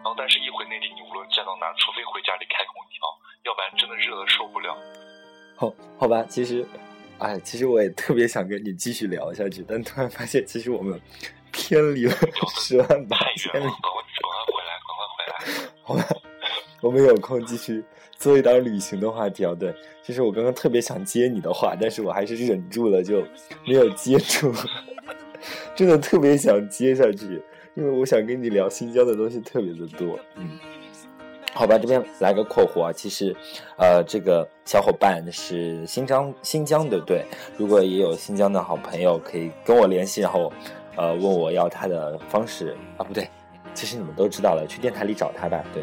[0.00, 3.04] 然后但是一回内地，你无论站到哪，除非回家里开空调，
[3.44, 4.76] 要不然真的热的受不了。
[5.56, 6.64] 好，好吧，其实，
[7.18, 11.00] 哎，其实我也特别想跟你继续聊下去，但突然发现，其实我们
[11.50, 12.14] 偏离了
[12.60, 13.70] 十万八千里远了，。
[13.70, 15.70] 赶快回来，赶快回来。
[15.82, 16.06] 好吧，
[16.80, 17.82] 我们有空继续
[18.16, 19.54] 做一档旅行的话题啊。
[19.54, 23.22] 对，其实我刚刚特别想接你的话，但是我还是忍住了，就
[23.66, 24.52] 没有接住。
[25.74, 27.42] 真的特别想接下去，
[27.74, 30.18] 因为我想跟你聊新疆的东西特别的多。
[30.36, 30.58] 嗯，
[31.58, 33.34] 好吧，这边来个括弧啊，其实，
[33.78, 37.24] 呃，这个小伙伴是新疆新疆的，对，
[37.56, 40.52] 如果也有新疆的好朋友，可以跟我联系，然后，
[40.94, 43.28] 呃，问我要他的方式啊，不对，
[43.74, 45.82] 其实你们都知道了，去电台里找他吧，对。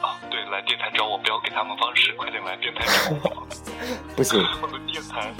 [0.00, 3.46] 啊，对，来电台找我，不要给他们方式，快点来电台找我。
[4.16, 5.30] 不行， 我的电台，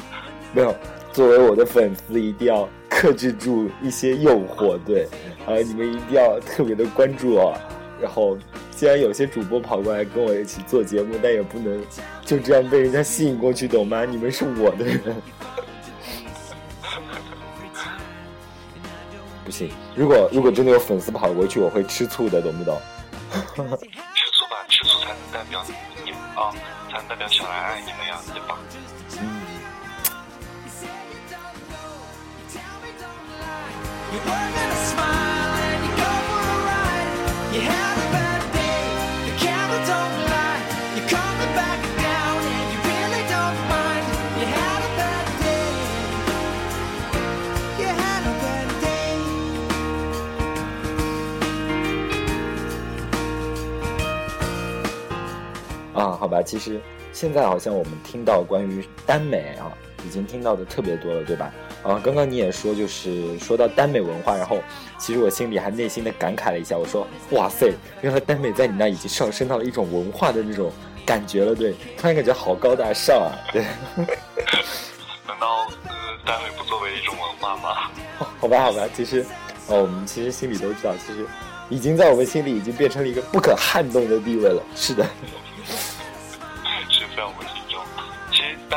[0.52, 0.74] 没有。
[1.10, 5.08] 作为我的粉丝，一定要克制住一些诱惑，对，
[5.46, 7.56] 呃，你们一定要特别的关注我。
[7.98, 8.36] 然后，
[8.82, 11.80] 虽然有些主播跑过来跟我一起做节目，但也不能
[12.24, 14.04] 就这样被人家吸引过去，懂吗？
[14.04, 15.00] 你们是我的人。
[19.44, 22.76] 不行，如果如果真的有粉丝跑过去，我会吃醋的，懂不懂？
[23.54, 23.62] 吃
[24.32, 25.64] 醋吧，吃醋才能代表
[26.04, 26.50] 你们啊，
[26.90, 28.58] 才能代表小兰爱你们呀，对吧？
[29.20, 29.30] 嗯。
[34.12, 37.54] You work and a smile and you go for a ride.
[37.54, 37.81] You have
[55.94, 56.80] 啊，好吧，其实
[57.12, 59.70] 现在好像我们听到关于耽美啊，
[60.06, 61.52] 已经听到的特别多了，对吧？
[61.82, 64.58] 啊，刚刚你也说，就是说到耽美文化，然后
[64.98, 70.72] 其实我心里还内心的感慨了一下，我说，哇塞，原来耽美在你那已经上升到了一种文化的那种
[71.04, 73.62] 感觉了，对，突然感觉好高大上啊，对，
[75.26, 75.92] 难道呃
[76.24, 77.90] 耽美不作为一种文化吗？
[78.40, 79.22] 好吧，好吧，其实，
[79.66, 81.26] 哦，我们其实心里都知道，其实
[81.68, 85.04] 已经在我们心里已经变成了一个不可撼动的地位了，是的。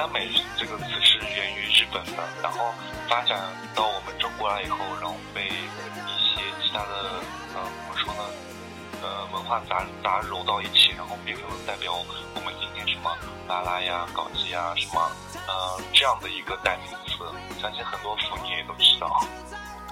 [0.06, 2.72] 耽美这个词是源于日本的，然后
[3.10, 3.40] 发展
[3.74, 7.10] 到我们中国来以后，然后被一些其他的
[7.56, 8.22] 呃怎么说呢？
[9.02, 11.92] 呃，文化杂杂糅到一起，然后变成了代表
[12.36, 13.10] 我们今天什么
[13.48, 15.02] 拉拉呀、搞基呀什么
[15.48, 17.24] 呃这样的一个代名词。
[17.60, 19.10] 相信很多腐女也都知道。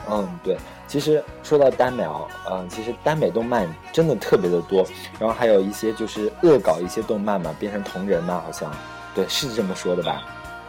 [0.07, 0.55] 嗯，对，
[0.87, 2.21] 其实说到耽美啊，
[2.51, 4.85] 嗯，其实耽美动漫真的特别的多，
[5.19, 8.71] 然后还有一些就是恶搞一些动漫嘛，变成同人嘛，好像，
[9.15, 10.23] 对，是这么说的吧，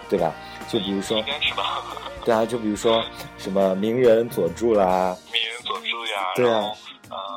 [0.08, 0.32] 对吧？
[0.68, 1.82] 就比如说应，该是吧？
[2.24, 3.04] 对啊，就比如说
[3.38, 6.72] 什么名人佐助啦，鸣人佐助呀，对啊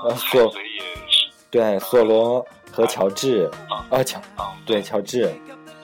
[0.04, 0.52] 呃 索
[1.50, 3.50] 对，索罗和乔治，
[3.89, 5.34] 啊，乔，啊，对，乔治，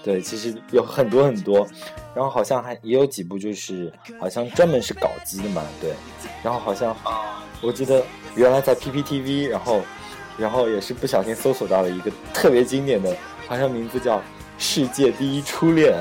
[0.03, 1.67] 对，其实有很多很多，
[2.13, 5.93] 然后好像还也有几部就是好像专门是搞基的嘛，对，
[6.43, 7.39] 然后好像啊。
[7.61, 8.03] 我记得
[8.35, 9.81] 原来在 PPTV，然后，
[10.37, 13.15] 然后也是不小心搜索到了一个特别经典的，
[13.47, 14.17] 好像名字叫
[14.57, 15.93] 《世界第一初恋》。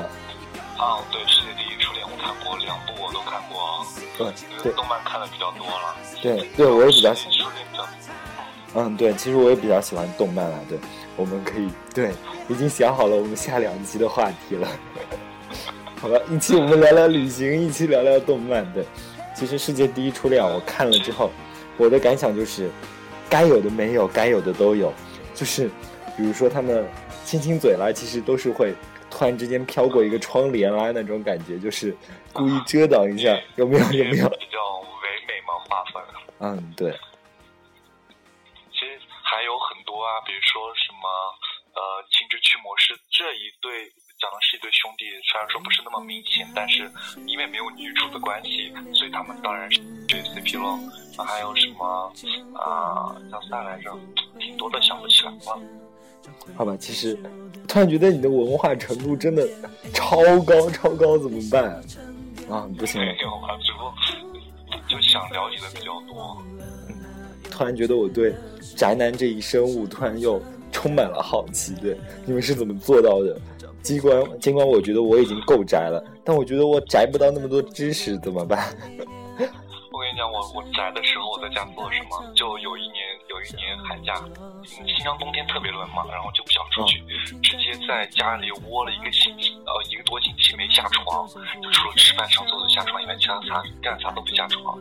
[0.81, 3.85] 啊，对，《世界第一初恋》我看过两部，我都看过。
[4.17, 5.95] 对这对动漫看的比较多了。
[6.21, 7.85] 对对，我也比较喜世界第一初恋比较。
[8.75, 10.59] 嗯，对，其实我也比较喜欢动漫啊。
[10.67, 10.77] 对，
[11.15, 12.11] 我们可以对，
[12.47, 14.67] 已经想好了我们下两期的话题了。
[16.01, 18.65] 好吧，一期我们聊聊旅行，一期聊聊动漫。
[18.73, 18.83] 对，
[19.35, 21.31] 其实《世界第一初恋》我看了之后，
[21.77, 22.69] 我的感想就是，
[23.29, 24.91] 该有的没有，该有的都有。
[25.33, 25.69] 就是，
[26.17, 26.85] 比如说他们
[27.25, 28.73] 亲亲嘴啦，其实都是会
[29.09, 31.95] 突然之间飘过一个窗帘啦，那种感觉，就是
[32.31, 33.83] 故意遮挡一下，有没有？
[33.91, 34.29] 有没有？
[34.29, 34.57] 比较
[35.01, 36.01] 唯美嘛，画风。
[36.39, 36.91] 嗯，对，
[38.71, 41.07] 其实还有很多啊，比如说什么
[41.73, 46.91] 呃，青之驱魔师这一对讲的是一对兄弟，虽然说不是那么明显，但是
[47.25, 50.77] 因为没有女主的关系，所以他们当然是对 CP 咯。
[51.17, 52.11] 啊，还有什么
[52.59, 53.95] 啊，叫啥来着？
[54.39, 55.59] 挺多的，想不起来了。
[56.55, 57.17] 好吧，其实
[57.67, 59.47] 突然觉得你的文化程度真的
[59.93, 61.81] 超高超高，怎么办？
[62.49, 63.93] 啊，不行了没，有吧，只不过
[64.87, 66.37] 就想了解的比较多。
[67.49, 68.33] 突然觉得我对
[68.75, 71.73] 宅男这一生物突然又充满了好奇。
[71.75, 73.39] 对，你们是怎么做到的？
[73.81, 78.75] 尽管尽管我觉得我已经够宅了，但我觉得我宅不到那么多知识，怎么办？
[79.93, 82.33] 我跟你讲，我我宅的时候我在家做什么？
[82.35, 82.97] 就有一年
[83.29, 86.97] 有一年寒假，嗯新疆冬天特别冷嘛，然后就不想出去，
[87.43, 91.27] 直接在家里窝了一个星期，呃一个多星期没下床，
[91.61, 94.75] 就除了吃饭上厕所下床以外，其他啥干啥都不下床。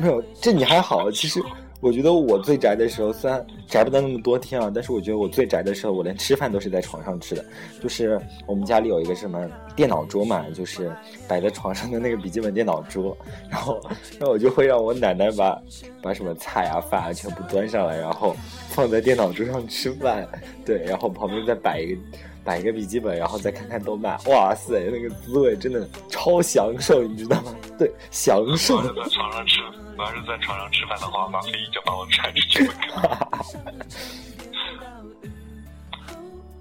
[0.00, 1.08] 没有，这你还好。
[1.12, 1.40] 其实
[1.84, 7.44] 我觉得我最宅的时候，虽然宅不到那么多天啊，但是我觉得我最宅的时候，我连吃饭都是在床上吃的。
[7.82, 10.90] 就是我们家里有一个什么电脑桌嘛，就是
[11.28, 13.14] 摆在床上的那个笔记本电脑桌，
[13.50, 13.78] 然后
[14.18, 15.60] 然后我就会让我奶奶把
[16.00, 18.34] 把什么菜啊饭啊全部端上来，然后
[18.70, 20.26] 放在电脑桌上吃饭。
[20.64, 22.00] 对，然后旁边再摆一个。
[22.42, 27.56] 摆一个笔记本，然后再看看动漫，哇塞，那个滋味真的超享受，你知道吗？
[27.78, 28.82] 对，享受。
[28.82, 29.60] 在床上吃，
[29.96, 32.70] 我要是在床上吃饭的话，马飞一脚把我踹出去。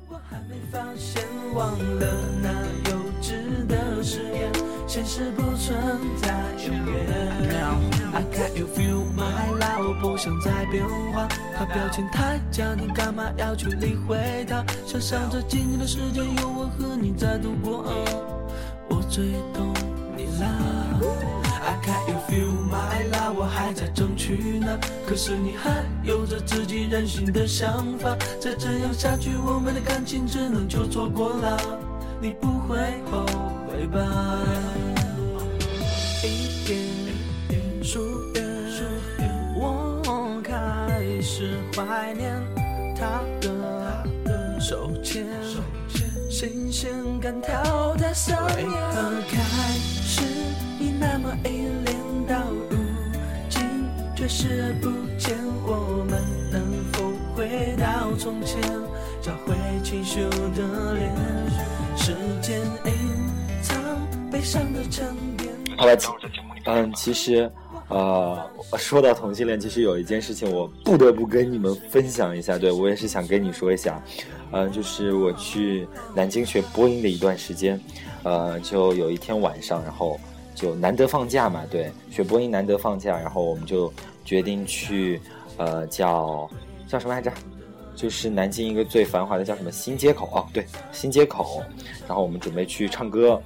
[0.08, 2.08] 我还没发现，忘了
[2.42, 2.52] 那
[2.92, 4.52] 幼稚的誓言，
[4.88, 5.76] 现实不存
[6.22, 6.32] 在
[6.68, 6.94] 永远。
[8.14, 11.28] I got you feel my love，不想再变化。
[11.58, 14.64] 他表情太假，你干嘛要去理会他？
[14.86, 17.84] 想象着今天的时间有我和你在度过，
[18.90, 19.73] 我最懂
[24.34, 24.80] 在争取呢。
[25.06, 31.58] 可是你还有着自己任性的想法，再这样下去，我们的感情只能就错过了。
[32.22, 32.78] 你不会
[33.12, 33.26] 后
[33.68, 34.00] 悔吧？
[36.24, 36.80] 一点
[37.48, 38.00] 点疏
[38.36, 38.44] 远，
[39.56, 42.34] 我开始怀念
[42.96, 45.28] 他的手牵，
[46.30, 48.66] 新鲜感跳在上面。
[48.66, 49.38] 为何开
[50.02, 50.22] 始
[50.80, 51.98] 你那么依恋，
[54.24, 55.36] 却视而不见？
[55.68, 56.18] 我们
[56.50, 56.62] 能
[56.94, 58.58] 否回到从前，
[59.22, 60.22] 找回清秀
[60.56, 61.14] 的脸？
[61.98, 62.94] 时间隐
[63.62, 63.78] 藏
[64.32, 65.50] 悲伤的沉淀。
[65.76, 65.98] 好了，
[66.68, 67.52] 嗯，其实，
[67.90, 74.02] 呃，说到同性恋，其实有一件事情我不得不跟你们分享一下，对我也是想跟你说一下，
[74.54, 77.78] 嗯、就是我去南京学播音的一段时间，
[78.24, 80.18] 呃，就有一天晚上，然后
[80.56, 83.92] 就难得放假嘛，对，学播音难得放假，然后我们就
[84.24, 85.22] 决定去，
[85.58, 86.50] 呃，叫
[86.88, 87.32] 叫什么来着？
[87.96, 91.62] 就是南京一个最繁华的叫什么新街口哦，对，新街口，
[92.08, 93.40] 然后我们准备去唱歌，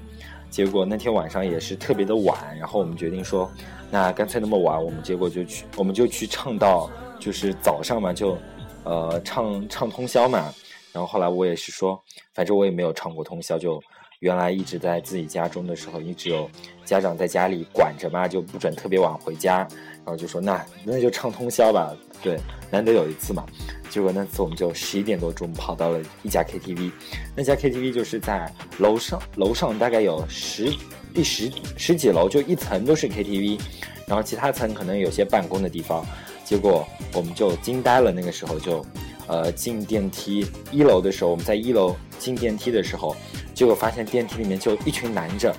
[0.50, 3.52] 结果那天晚上也是特别的晚，然后我们决定说，
[3.92, 8.38] 那干脆那么晚，我们结果就去，我们就去唱到就是早上嘛，就
[8.86, 10.54] 呃唱唱通宵嘛。
[10.94, 12.02] 然后后来我也是说，
[12.34, 13.84] 反正我也没有唱过通宵，就
[14.20, 16.50] 原来一直在自己家中的时候，一直有
[16.86, 19.68] 家长在家里管着嘛，就不准特别晚回家。
[20.08, 21.94] 然后就说那那就唱通宵吧，
[22.24, 22.40] 对，
[22.72, 23.46] 难得有一次嘛。
[23.90, 26.90] 结果那次我们就十一点多钟跑到了一家 KTV，
[27.36, 30.74] 那家 KTV 就是在楼上，楼上大概有十
[31.14, 33.60] 第十十几楼，就一层都是 KTV，
[34.08, 36.06] 然后其他层可能有些办公的地方。
[36.46, 38.86] 结果我们就惊呆了，那个时候就，
[39.28, 43.14] 呃，进电梯一楼的时候，我们在一楼进电梯的时候，
[43.54, 45.54] 结果发现电梯里面就一群男着，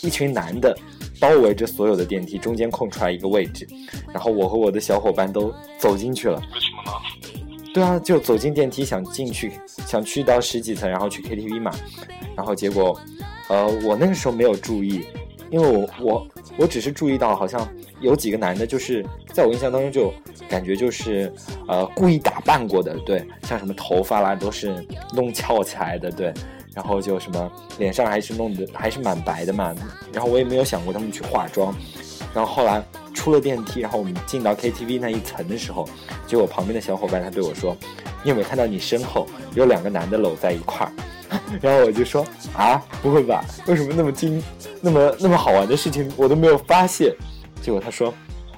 [0.00, 0.74] 一群男的
[1.20, 3.66] 包围着所有的电梯，中间空出来一个位置，
[4.12, 6.36] 然后我和我的小伙伴都走进去了。
[6.52, 6.92] 为什么呢？
[7.72, 9.52] 对啊，就走进电梯想进去，
[9.86, 11.72] 想去到十几层，然后去 KTV 嘛。
[12.36, 12.98] 然后结果，
[13.48, 15.04] 呃，我那个时候没有注意，
[15.50, 17.68] 因为我我我只是注意到好像
[18.00, 20.12] 有几个男的，就是在我印象当中就
[20.48, 21.32] 感觉就是
[21.68, 26.32] 呃故意打扮过的，对，像什么头发啦都是弄翘起来的，对，
[26.74, 29.74] 然后就什么脸上还是弄的还是蛮白的嘛。
[30.12, 31.74] 然后我也没有想过他们去化妆。
[32.34, 35.88] 然后后来出了电梯，然后我们进到 KTV 那一层的时候，
[36.26, 37.76] 结果旁边的小伙伴他对我说
[38.24, 40.92] ：“你有没有看到你身后有两个男的搂在一块儿？”
[41.60, 42.24] 然后我就说
[42.56, 43.44] ：“啊，不会吧？
[43.66, 44.42] 为什么那么惊，
[44.80, 47.14] 那么那么好玩的事情我都没有发现？”
[47.62, 48.12] 结果他说：“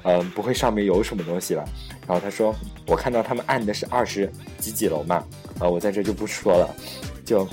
[0.04, 1.64] 嗯、不会上面有什么东西吧？”
[2.06, 2.54] 然后他说
[2.86, 5.16] ：“我看到他们按的是二十几几楼嘛，
[5.58, 6.74] 啊，我在这就不说了。”
[7.24, 7.46] 就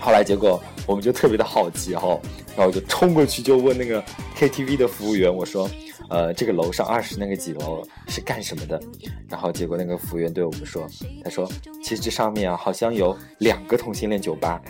[0.00, 2.18] 后来结果我们就特别的好奇哈、
[2.48, 4.02] 然后我就冲过去就问那个
[4.36, 5.68] KTV 的服务员，我说，
[6.08, 8.80] 呃，这个楼上二十那个几楼是干什么的？
[9.28, 10.86] 然后结果那个服务员对我们说，
[11.24, 11.50] 他说，
[11.82, 14.60] 其实这上面啊好像有两个同性恋酒吧。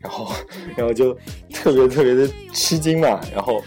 [0.00, 0.32] 然后
[0.76, 1.12] 然后就
[1.52, 3.62] 特别特别的吃惊嘛，然后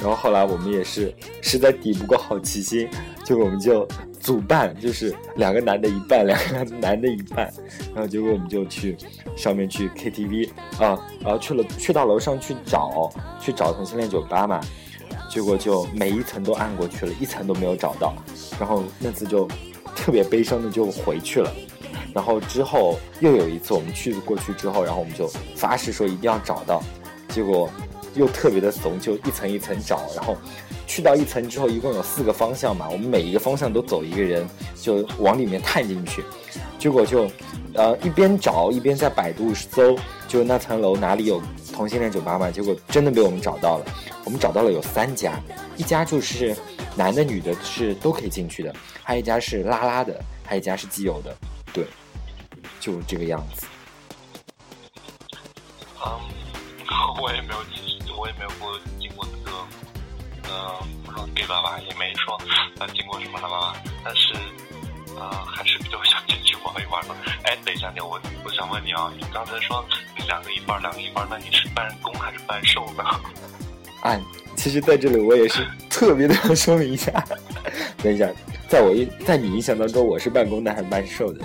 [0.00, 2.88] 然后后来我们也是实在抵不过好奇心，
[3.24, 3.86] 结果我们就
[4.26, 7.48] 组伴，就是两个男的一半， 两个男的一半，
[7.94, 8.96] 然后结果我们就去
[9.36, 10.50] 上面去 KTV
[10.80, 13.08] 啊，然后去了去到楼上去找
[13.40, 14.60] 去找同性恋酒吧嘛，
[15.30, 18.12] 结果就每一层都按过去了，一层都没有找到，
[18.58, 19.46] 然后那次就
[19.94, 21.48] 特别悲伤的就回去了。
[22.12, 26.82] 然后之后又有一次我们去过去之后，然后我们就发誓说一定要找到，
[27.28, 27.70] 结果
[28.16, 30.36] 又特别的怂，就一层一层找，然后
[30.86, 36.24] 去到一层之后，一共有四个方向嘛，我们每一个方向都走一个人，就往里面探进去，
[36.78, 37.30] 结果就
[37.74, 39.96] 呃一边找一边在百度搜，
[40.26, 41.40] 就那层楼哪里有
[41.72, 43.84] 同性恋酒吧嘛，结果真的被我们找到了，
[44.24, 45.38] 我们找到了有三家，
[45.76, 46.56] 一家就是
[46.96, 51.36] 男的女的是都可以进去的，还有一家是拉拉的，还有一家是基友的，
[51.72, 51.84] 对。
[52.80, 53.66] 就这个样子。
[56.04, 56.20] 嗯，
[57.22, 57.56] 我也没有，
[58.26, 59.56] 我也没有过经过那个，
[60.50, 62.34] 嗯，gay 爸爸也没说
[62.80, 64.34] 啊经过什么了吧，但是
[65.16, 67.14] 啊还是比较想进去玩一玩的。
[67.44, 69.84] 哎，等一下，你我我想问你啊，你刚才说
[70.18, 73.04] 你两个一半，两个一半，那你是半攻还是半受呢？
[74.02, 74.20] 哎，
[74.56, 77.12] 其实在这里我也是特别的要说明一下。
[78.02, 78.28] 等一下，
[78.68, 81.44] 在我印在你印象当中，我是半攻的还是半受的？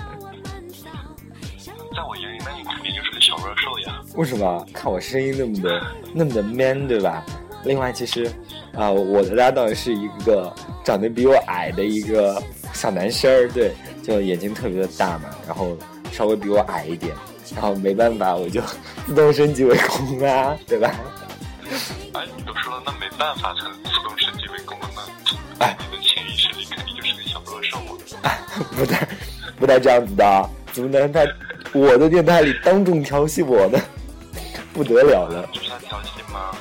[3.44, 4.00] 弱兽呀。
[4.14, 4.66] 为什么？
[4.72, 7.24] 看我声音那么的那么的 man，对吧？
[7.64, 8.30] 另外，其实
[8.74, 10.52] 啊、我的搭档是一个
[10.84, 13.72] 长得比我矮的一个小男生儿，对，
[14.02, 15.76] 就眼睛特别的大嘛，然后
[16.10, 17.14] 稍微比我矮一点，
[17.54, 18.60] 然后没办法，我就
[19.06, 20.90] 自动升级为公啊， 对吧？
[22.14, 25.36] 哎，你都说了，那没办法才能自动升级为公了呢。
[25.58, 27.92] 哎你的潜意识里肯定就是个小弱兽嘛。
[28.76, 29.08] 不带
[29.58, 31.26] 不带这样子的，怎么能在
[31.74, 33.80] 我的电台里当众调戏我的？
[34.72, 35.46] 不得了了！
[35.52, 36.56] 就算调戏吗？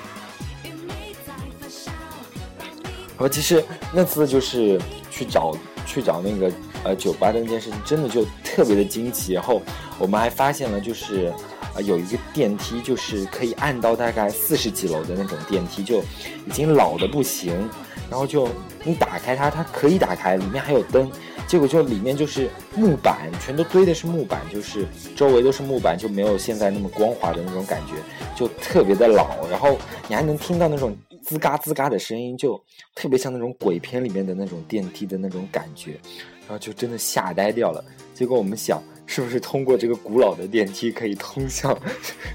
[3.17, 5.55] 我其实那次就是去找
[5.85, 6.51] 去找那个
[6.83, 9.33] 呃酒吧的那件事情，真的就特别的惊奇。
[9.33, 9.61] 然后
[9.97, 11.31] 我们还发现了，就是
[11.75, 15.99] 呃有一个电梯，就是可以按到大概四十几楼的那种电梯，就
[16.45, 17.69] 已经老的不行。
[18.09, 18.49] 然后就
[18.83, 21.09] 你打开它，它可以打开，里面还有灯。
[21.51, 24.87] 结果就里面就是木板，全都堆的是木板，就是
[25.17, 27.95] 周围都是木板，就没有现在那么光滑的那种感觉，
[28.37, 29.45] 就特别的老。
[29.49, 29.77] 然后
[30.07, 30.95] 你还能听到那种
[31.27, 32.57] 吱嘎吱嘎的声音，就
[32.95, 35.99] 特别像那种鬼片里面的那种电梯的那种感觉，
[36.47, 37.83] 然后就真的吓呆掉了。
[38.15, 41.77] 结果我们想，是不是通过这个古老的电梯可以通向，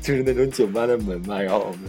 [0.03, 1.41] 就是那种酒吧的门嘛？
[1.41, 1.81] 然后我们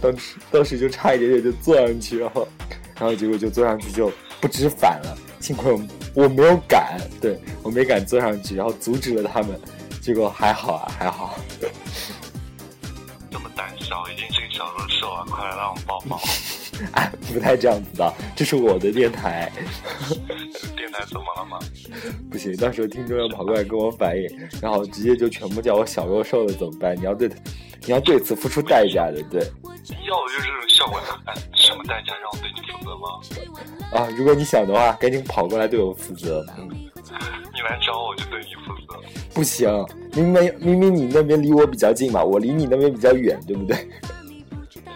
[0.00, 2.46] 当时当时就差一点点就坐上去，然后
[2.94, 4.08] 然后结果就坐上去就
[4.40, 5.18] 不知反了。
[5.40, 5.80] 幸亏我
[6.14, 9.60] 我没有敢，对我没敢坐上去，然后阻止了他们，
[10.00, 11.38] 结果还好啊，还好。
[13.30, 15.24] 这么胆小，一定是个小弱兽啊！
[15.28, 16.20] 快来让我抱抱。
[16.92, 19.50] 哎，不太这样子的，这是我的电台，
[20.76, 21.58] 电台怎么了吗？
[22.30, 24.28] 不行，到时候听众要跑过来跟我反映，
[24.60, 26.96] 然后直接就全部叫我小弱兽了，怎么办？
[26.96, 27.28] 你要对，
[27.82, 29.40] 你要对此付出代价的，对。
[30.04, 31.00] 要的就是这种效果。
[31.26, 33.20] 哎，什么代价让我对你负责吗？
[33.92, 36.44] 啊，如果你想的话，赶紧跑过来对我负责。
[36.58, 38.98] 嗯，你来找我就对你负责。
[39.32, 39.68] 不行，
[40.14, 43.76] 明明明明你那边离我比较近嘛，我离你那边比较远，对不对？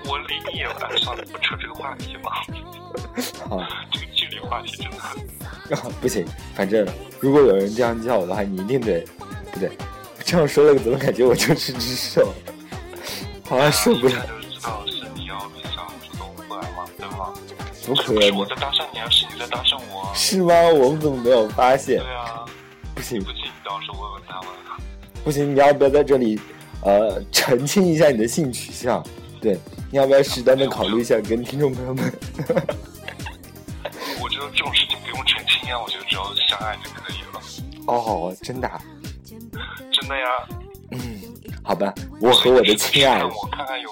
[0.07, 2.43] 我离你也哎，算了，不扯这个话题吧。
[3.57, 4.97] 啊，这个距离话题真的
[5.77, 5.93] 很……
[6.01, 6.87] 不行，反正
[7.21, 9.05] 如果有人这样叫我的话，你一定得，
[9.53, 9.71] 不对，
[10.25, 12.33] 这样说了怎么感觉我就是只手？
[13.47, 14.15] 好像受不了，
[17.91, 18.47] 么可能是我？
[18.47, 20.13] 在搭讪你啊，是你在搭讪我啊。
[20.15, 20.55] 是吗？
[20.69, 22.15] 我们怎么没有发现对？
[22.15, 22.45] 啊，
[22.95, 24.49] 不行不行你到时候问问他们。
[25.25, 26.41] 不行，你要不要在这里，
[26.83, 29.05] 呃，澄清一下你的性取向？
[29.41, 29.59] 对，
[29.91, 32.13] 你要不要适当的考虑一下，跟听众朋友们？
[34.23, 37.41] 我觉得这种事情不用澄清呀，我觉得只要相爱就可以了。
[37.87, 38.81] 哦，真的啊、
[39.93, 40.27] 真的呀。
[40.93, 41.21] 嗯，
[41.63, 43.89] 好吧，我和我的亲爱我看看有，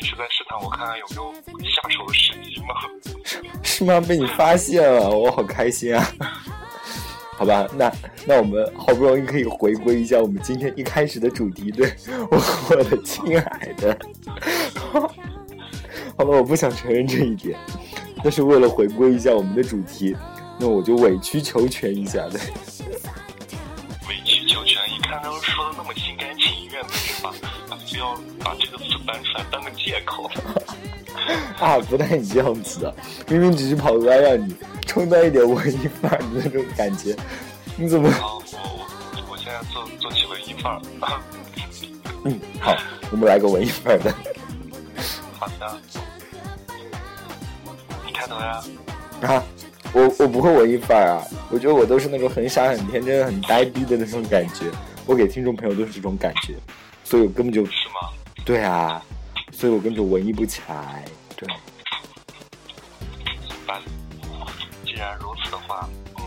[0.00, 1.32] 你是在试探我看看有没有
[1.70, 2.74] 下手的时机吗？
[3.62, 4.00] 是吗？
[4.00, 6.06] 被你发现了，我好开心啊！
[7.36, 7.92] 好吧，那
[8.26, 11.92] 那我们好不容易可以回归一下我们今天一开始的主题，对
[12.30, 13.98] 我和我的亲爱的。
[16.16, 17.58] 好了，我不想承认这一点，
[18.22, 20.16] 但是为了回归一下我们的主题，
[20.58, 22.40] 那我就委曲求全一下，对。
[24.08, 26.33] 委曲求全，一看都说的那么心甘？
[27.94, 30.28] 还非要把这个词搬出来当个借口。
[31.60, 32.94] 啊，不带你这样子的，
[33.28, 34.54] 明明只是跑过来让你
[34.86, 37.16] 充当一点文艺范儿的那种感觉，
[37.76, 38.08] 你怎么？
[38.08, 38.42] 啊，我
[39.16, 40.82] 我我现在做做起文艺范儿。
[42.24, 42.76] 嗯，好，
[43.10, 44.12] 我们来个文艺范儿的。
[45.38, 45.78] 好的，
[48.04, 48.64] 你开头呀。
[49.22, 49.42] 啊，
[49.92, 54.70] 我我不会文艺范儿啊，我觉得我都是那种很傻、很天真、很呆逼的那种感觉。
[55.06, 56.54] 我给听众朋友都是这种感觉，
[57.04, 58.10] 所以我根本就是吗？
[58.44, 59.00] 对啊，
[59.52, 61.04] 所以我根本就文艺不起来。
[61.36, 61.48] 对，
[64.84, 65.88] 既然如此的话，
[66.18, 66.24] 嗯，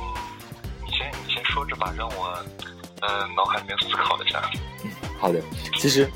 [0.86, 2.44] 你先你先说着吧，让我
[3.02, 4.42] 呃脑海里面思考一下。
[4.84, 5.42] 嗯 好的，
[5.80, 6.08] 其实，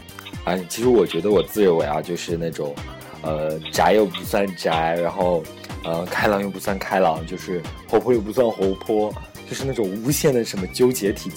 [0.45, 2.75] 啊，其实我觉得我自认为啊，就是那种，
[3.23, 5.43] 呃，宅又不算宅，然后，
[5.83, 9.11] 呃，开朗又不算开朗，就是活泼又不算活泼，
[9.49, 11.31] 就是那种无限的什么纠结体，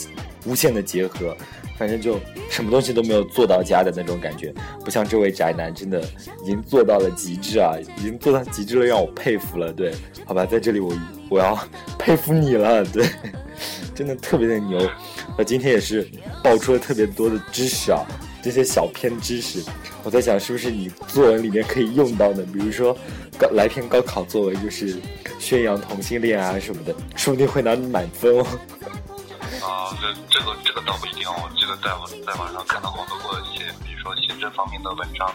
[0.45, 1.35] 无限的结合，
[1.77, 4.53] 反正就什么东西都没有做到家的那种感觉，
[4.85, 6.01] 不像这位宅男，真的
[6.43, 9.73] 已经做到了极致啊，已经做到极致了，让我佩服了。
[9.73, 9.93] 对，
[10.25, 10.93] 好吧，在这里我
[11.29, 11.59] 我要
[11.99, 13.07] 佩服你了，对，
[13.95, 14.79] 真的特别的牛。
[15.37, 16.07] 我今天也是
[16.43, 18.07] 爆出了特别多的知识啊，
[18.41, 19.61] 这些小偏知识，
[20.05, 22.97] 我在想是不是你作文里面可以用到的，比如说
[23.37, 24.97] 高来篇高考作文就是
[25.41, 28.47] 宣扬同性恋啊什么的，说不定会拿满分哦。
[29.63, 35.31] 啊，这这个这个倒不一定，我记得在我在网上看到好多过一些，比如说写这方面的文章。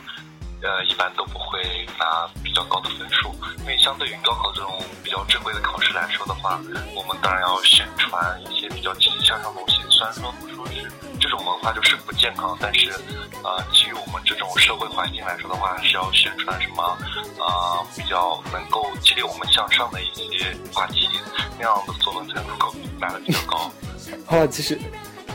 [0.61, 6.59] 呃，一般都不会拿比较高的分数，因为相对于高考这种比较正规的考试来说的话，
[6.93, 9.79] 我们当然要宣传一些比较积极向上的东西。
[9.89, 12.91] 虽然说不说是这种文化就是不健康，但是，
[13.41, 16.83] 呃，基于我们这种社会环境来说的话，还是要宣传什么，
[17.39, 21.07] 啊，比较能够激励我们向上的一些话题，
[21.57, 22.69] 那样的作文才能够
[22.99, 23.71] 拿的比较高。
[24.27, 24.77] 啊， 其实，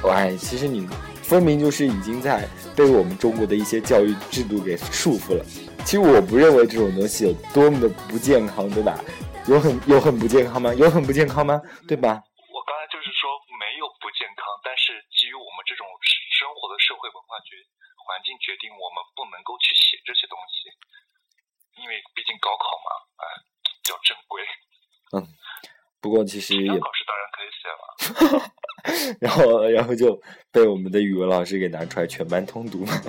[0.09, 0.87] 哎，其实你。
[1.25, 2.45] 分明就是已经在
[2.77, 5.41] 被我们中国的一些教育制度给束缚了。
[5.81, 8.93] 其实我不认为这种东西有多么的不健康，对吧？
[9.49, 10.69] 有很有很不健康吗？
[10.77, 11.57] 有很不健康吗？
[11.89, 12.21] 对吧？
[12.53, 15.89] 我刚才就是说没有不健康，但是基于我们这种
[16.37, 17.57] 生活的社会文化决
[18.05, 20.69] 环境决定，我们不能够去写这些东西，
[21.81, 22.89] 因为毕竟高考嘛，
[23.25, 23.25] 哎，
[23.65, 24.45] 比较正规。
[25.17, 25.25] 嗯，
[26.05, 27.04] 不过其实也考试当
[29.19, 30.21] 然后，然后就
[30.53, 33.01] 被我们的语文老师给拿出来全班通读嘛。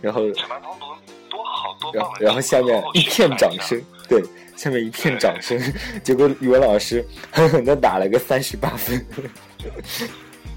[0.00, 0.86] 然后全班通读
[1.28, 2.12] 多好多棒！
[2.20, 4.22] 然后下面一片掌声，对，
[4.56, 5.60] 下面一片掌声。
[6.02, 9.04] 结果语文老师狠狠的打了个三十八分。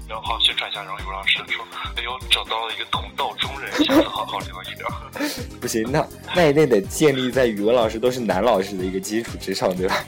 [0.08, 1.62] 然后好宣传一下，然后语文老师说
[1.96, 4.88] ：“哎呦，找到了一个同道中人，下次好好聊一聊。”
[5.60, 10.02] 不行，那那也得建立在语文老师都是男老师的一个基础之上，对吧？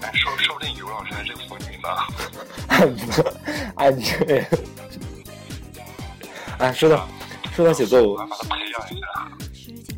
[0.00, 1.88] 哎，说说不定语文老师还是个腐女呢。
[3.74, 4.44] 啊， 你这，
[6.58, 7.08] 哎，说到
[7.52, 8.28] 说到写作文，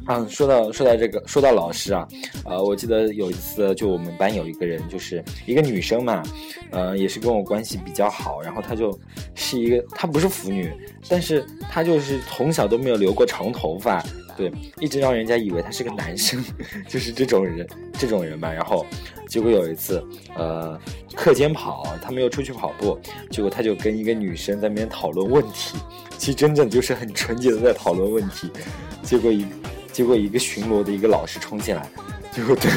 [0.07, 2.09] 啊，说到说到这个，说到老师啊，
[2.45, 6.23] 呃，我记得有一次，就我们班有一个人，就是一个女生嘛，
[6.71, 8.99] 呃，也是跟我关系比较好，然后她就
[9.35, 10.73] 是一个，她不是腐女，
[11.09, 14.03] 但是她就是从小都没有留过长头发。
[14.41, 16.43] 对，一直让人家以为他是个男生，
[16.89, 17.67] 就是这种人，
[17.99, 18.51] 这种人嘛。
[18.51, 18.87] 然后，
[19.29, 20.03] 结果有一次，
[20.35, 20.81] 呃，
[21.15, 22.99] 课间跑，他们又出去跑步，
[23.31, 25.77] 结果他就跟一个女生在那边讨论问题，
[26.17, 28.51] 其实真正就是很纯洁的在讨论问题。
[29.03, 29.45] 结果一，
[29.93, 31.87] 结果一个巡逻的一个老师冲进来，
[32.33, 32.71] 结果对，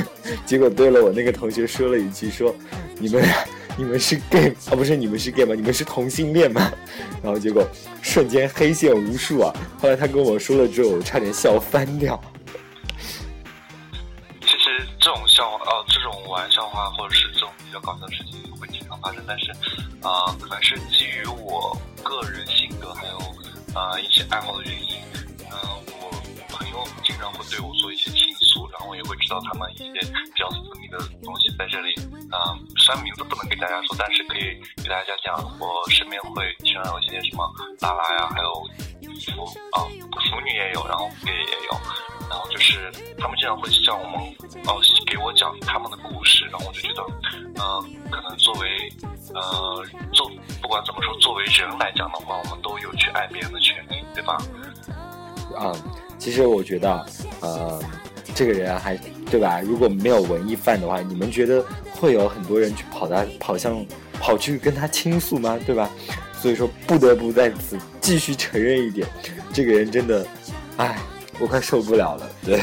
[0.45, 2.53] 结果对了我那个同学说了一句，说
[2.99, 3.45] 你们俩。
[3.75, 4.75] 你们是 gay 啊？
[4.75, 5.55] 不是你们是 gay 吗？
[5.55, 6.71] 你们是同性恋吗？
[7.23, 7.67] 然后结果
[8.01, 9.51] 瞬间黑线无数啊！
[9.81, 12.21] 后来他跟我说了之后，我差点笑翻掉。
[14.41, 19.51] 其实这种笑话，呃，这种玩笑话或者是这种比较搞笑的事情会经常发生，但是，
[20.01, 23.17] 啊，可能是基于我个人性格还有
[23.73, 24.97] 啊一些爱好的原因，
[25.49, 25.57] 嗯，
[25.99, 26.11] 我
[26.49, 28.11] 朋友经常会对我做一些
[29.13, 31.93] 会知道他们一些比较私密的东西在这里。
[32.33, 37.45] 嗯，虽然名字不能给大家说，但是可以给大家讲，我身边会经常有一些什么
[37.81, 38.51] 拉拉呀，还有
[39.35, 41.77] 腐啊腐女也有，然后 gay 也有，
[42.27, 44.17] 然后就是他们经常会向我们
[44.65, 47.03] 哦给我讲他们的故事，然后我就觉得，
[47.61, 48.91] 嗯，可能作为
[49.35, 50.27] 呃做
[50.59, 54.37] 不管怎么说，作为人来讲的话，我们都有去爱别人的权利，对吧？
[55.55, 55.71] 啊，
[56.17, 57.05] 其实我觉得，
[57.41, 57.79] 呃，
[58.35, 58.97] 这个人还
[59.29, 59.61] 对吧？
[59.61, 61.63] 如果没有文艺范的话，你们觉得？
[61.95, 63.85] 会有很多人去跑他跑向
[64.19, 65.57] 跑去跟他倾诉吗？
[65.65, 65.89] 对吧？
[66.41, 69.07] 所以说不得不在此继续承认一点，
[69.53, 70.27] 这个人真的，
[70.75, 70.97] 唉，
[71.39, 72.29] 我快受不了了。
[72.43, 72.59] 对，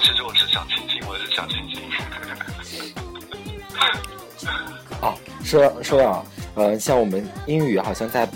[0.00, 1.80] 其实我是想亲亲，我是想亲亲。
[5.00, 6.26] 哦，说到说到，
[6.56, 8.28] 呃，像我们英语好像在，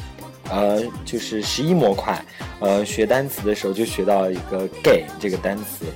[0.52, 2.22] 呃，就是十一模块，
[2.60, 5.86] 呃，学单词的时候就学到一个 gay 这个单词，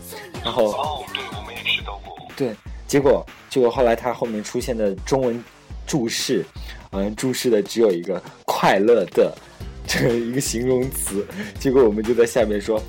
[0.42, 2.16] 然后哦，对，我们也学到过。
[2.34, 2.56] 对。
[2.88, 5.44] 结果，结果后来它后面出现的中文
[5.88, 6.44] 注释，
[6.92, 9.36] 嗯，注释的只有一个快乐的
[9.88, 11.26] 这一个形容词，
[11.58, 12.80] 结果我们就在下面说，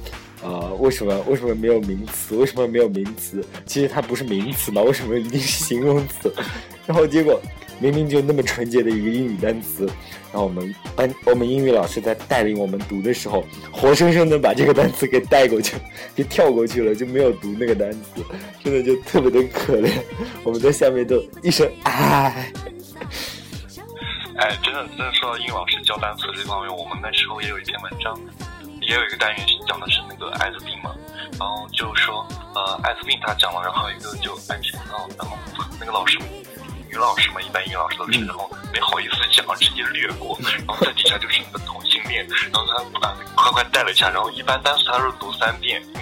[0.43, 2.36] 呃，为什么为什么没有名词？
[2.36, 3.43] 为什么没有名词？
[3.65, 6.32] 其实它不是名词嘛，为什么一定是形容词？
[6.86, 7.41] 然后结果
[7.80, 9.86] 明明就那么纯洁的一个英语单词，
[10.32, 15.75] 然后我们班我们英语老师在带领我们读的时候，活生生的把这个单词给带过去，
[16.15, 18.23] 给跳过去了，就没有读那个单词，
[18.63, 19.91] 真的就特别的可怜。
[20.43, 22.51] 我们在下面都一声唉。
[24.38, 28.19] 哎，真的，真的说到英语老师教单词这方面，我们那时候也有一篇文章，
[28.82, 30.93] 也有一个单元讲的是那个艾滋病嘛，
[31.39, 32.23] 然后就说，
[32.53, 35.36] 呃，艾滋病他讲了，然后一个就安全套，然后
[35.80, 36.19] 那个老师，
[36.98, 45.80] 女老师嘛，一般英语老师都是，然后没好意思讲，直接略过，然后在底下就是那个同性恋，然后他啊快快带了一下，然后一般单词他是读三遍，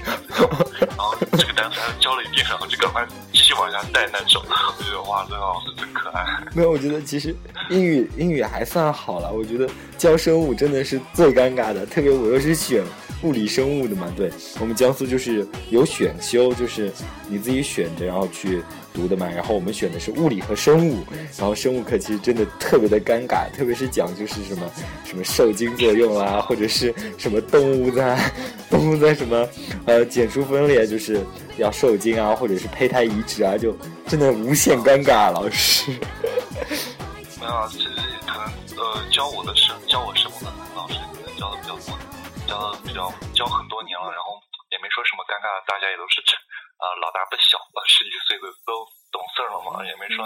[0.80, 6.26] 然后这个单词他教了一遍，然后就赶快继续往下带那种， 我觉得哇，这个老师真可爱。
[6.54, 7.36] 没有，我觉得其实
[7.70, 9.30] 英语英语还算好了。
[9.34, 12.82] 我觉得教生物真的是最尴尬的，特别我又是选
[13.24, 14.08] 物理生物的嘛。
[14.16, 14.32] 对
[14.62, 16.89] 我们江苏就是有选修，就是
[17.28, 18.64] 你自己选着然后去
[18.96, 19.28] 读的嘛。
[19.28, 21.06] 然后我们选的是物理和生物，
[21.38, 24.72] 然后生物课其实真的特别的尴尬，特别是讲就是什么
[25.04, 28.18] 什么受精作用啊， 或者是什么动物在
[28.72, 29.48] 动物在什么
[29.86, 31.22] 呃减数分裂，就是
[31.58, 33.76] 要受精啊，或者是胚胎移植啊，就
[34.08, 35.91] 真的无限尴尬，老师。
[37.39, 37.89] 没有啊，其实
[38.26, 38.48] 可能
[38.80, 41.93] 呃教我的生教我生物的老师可能教的比较多，
[42.48, 44.34] 教的比较教很多年了，然后
[44.72, 46.24] 也没说什么尴尬，大家也都是
[46.86, 50.21] 啊、老大不小了，十几岁的都懂事了嘛，也没说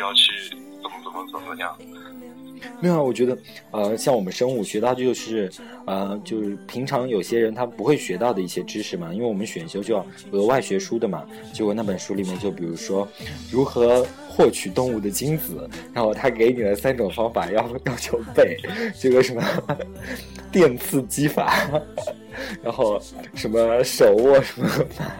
[0.00, 0.48] 要去
[0.80, 1.76] 怎么怎么怎么样。
[2.80, 3.38] 没有，我觉得，
[3.70, 5.50] 呃，像我们生物学到就是，
[5.86, 11.24] 呃，就是平常有些人他不会学到的一些知识嘛，因为我们选修就要额外学书的嘛。
[11.52, 13.06] 结果那本书里面就比如说
[13.52, 18.56] 如何获取动物的精子，然后他给你了三种方法要要求背，
[18.98, 19.42] 这个什么
[20.50, 21.68] 电刺激法，
[22.62, 23.00] 然后
[23.34, 25.14] 什么手握什么法，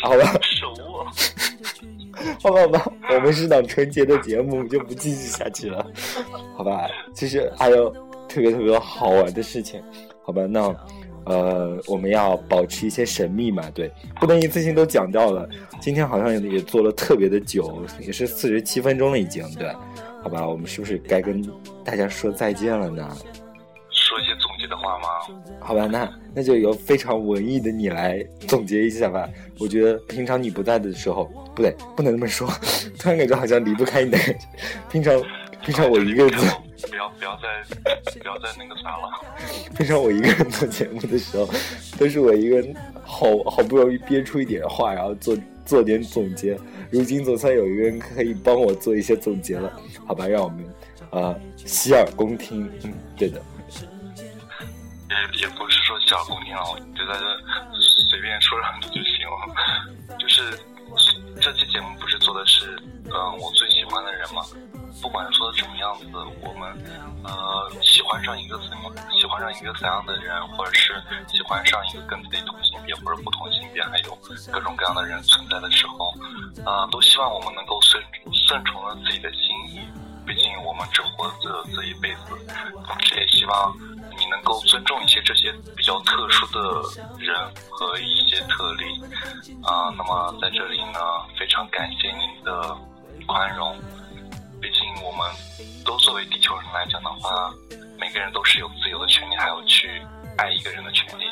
[0.00, 0.38] 好吧。
[0.42, 1.06] 手握，
[2.42, 5.86] 好吧，好吧，我们是档纯洁的节目，就不继续下去了，
[6.56, 6.88] 好吧？
[7.14, 7.90] 其实还有
[8.28, 9.82] 特别特别好玩的事情，
[10.22, 10.46] 好吧？
[10.46, 10.74] 那
[11.24, 15.46] 呃，我们要保持一些神秘嘛，对，不能一次性都讲掉了。
[15.80, 19.70] 今天好像也也做了特别的久，也是四十七分钟了已经，对，
[20.22, 20.48] 好吧？
[20.48, 21.42] 我们是不是该跟
[21.84, 23.14] 大家说再见了呢？
[24.68, 25.08] 的话吗？
[25.60, 29.28] 好吧，那那就由非常文艺的你来总结一下吧。
[29.58, 32.48] 我觉得平常你不在的时候，不对，不能这么说，
[32.98, 34.46] 突然感觉好像离不开你的感觉。
[34.90, 35.20] 平常
[35.62, 36.44] 平常我一个人做，
[36.88, 39.10] 不要不要再不要再那个啥了。
[39.76, 41.48] 平常我一个人做节目的时候，
[41.98, 46.56] 都是我一个人好好不容易憋出一点话，然后做做点总结。
[46.90, 49.70] 如今总算有一个人可以帮我做一些总结了，
[50.06, 50.26] 好吧？
[50.26, 50.64] 让我们
[51.10, 52.70] 呃洗耳恭听。
[52.84, 53.42] 嗯，对的。
[55.10, 57.24] 也也不是说洗耳恭听了，我就在这
[58.10, 60.16] 随便说两句就行了。
[60.18, 60.58] 就是
[61.40, 64.42] 这期节目不是做的是，嗯、我最喜欢的人嘛。
[65.00, 66.06] 不管说的什么样子，
[66.42, 66.76] 我们
[67.22, 74.18] 呃喜欢上一个怎么喜欢上一个怎样的人，或者是喜欢上一个跟自己同性别或者不同性别，还有
[74.50, 76.12] 各种各样的人存在的时候，
[76.64, 78.02] 啊、都希望我们能够顺
[78.32, 79.80] 顺从了自己的心意。
[80.26, 82.34] 毕竟我们只活着这一辈子，
[82.84, 83.72] 同时也希望
[84.38, 86.60] 能够尊重一些这些比较特殊的
[87.18, 87.36] 人
[87.70, 88.84] 和一些特例。
[89.64, 91.00] 啊、那么在这里呢，
[91.36, 92.76] 非常感谢您的
[93.26, 93.76] 宽容。
[94.60, 95.28] 毕竟我们
[95.84, 97.52] 都作为地球人来讲的话，
[97.98, 100.00] 每个人都是有自由的权利，还有去
[100.36, 101.24] 爱一个人的权利。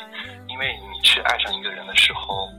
[0.49, 2.49] 因为你去爱上一个人的时候，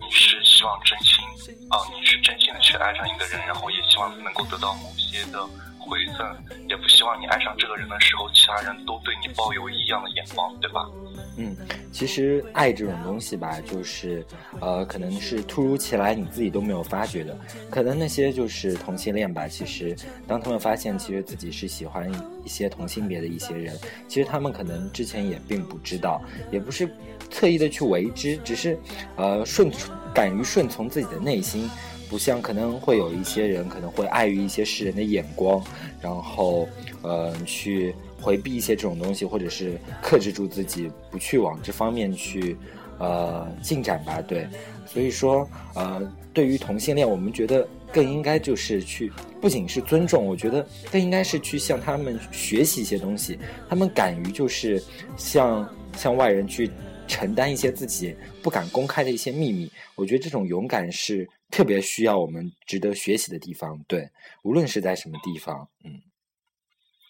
[0.00, 1.22] 你是希望真心
[1.70, 5.46] 啊、你是真心的去爱上一个人，然后也希望能够得到某些的
[5.78, 6.36] 回赠，
[6.68, 10.88] 也不希望你爱上这个人的时候，其他人都对你抱有异样的眼光，对吧？
[11.36, 11.56] 嗯，
[11.92, 14.26] 其实爱这种东西吧，就是
[14.60, 17.36] 呃，可能是突如其来，你自己都没有发觉的。
[17.70, 19.94] 可能那些就是同性恋吧，其实
[20.26, 22.10] 当他们发现其实自己是喜欢
[22.44, 23.76] 一些同性别的一些人，
[24.08, 26.20] 其实他们可能之前也并不知道，
[26.50, 26.88] 也不是
[27.30, 28.76] 特意的去为之，只是
[29.14, 31.70] 呃顺从敢于顺从自己的内心。
[32.08, 35.62] 不像可能会有一些人可能会碍于一些世人的眼光，
[36.00, 36.68] 然后
[37.02, 42.56] 呃去回避一些这种东西，或者是克制住自己，不去往这方面去
[42.98, 44.20] 呃进展吧。
[44.22, 44.46] 对，
[44.86, 46.00] 所以说呃
[46.32, 53.38] 对于同性恋，我们觉得更应该就是去不仅是尊重，我觉得更应该是去向他们学习一些东西，
[53.68, 54.82] 他们敢于就是
[55.16, 56.70] 向向外人去
[57.06, 59.70] 承担一些自己不敢公开的一些秘密。
[59.94, 63.82] 我觉得这种勇敢是特别需要我们值得学习的地方。
[63.88, 64.10] 对，
[64.42, 66.02] 无论是在什么地方，嗯。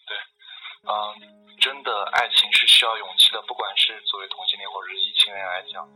[0.07, 0.17] 对
[0.89, 0.95] 嗯，
[1.61, 5.87] 真的爱情是需要勇气的，不管是作为同性恋或者是异性恋来讲。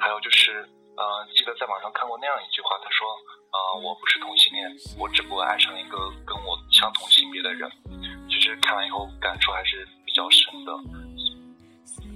[0.00, 0.66] 还有就是，
[0.96, 3.06] 呃，记得在网上看过那样一句话，他说，
[3.52, 4.66] 呃，我不是同性恋，
[4.98, 7.70] 我只不过爱上一个跟我相同性别的人。
[8.28, 10.72] 其实看完以后感触还是比较深的。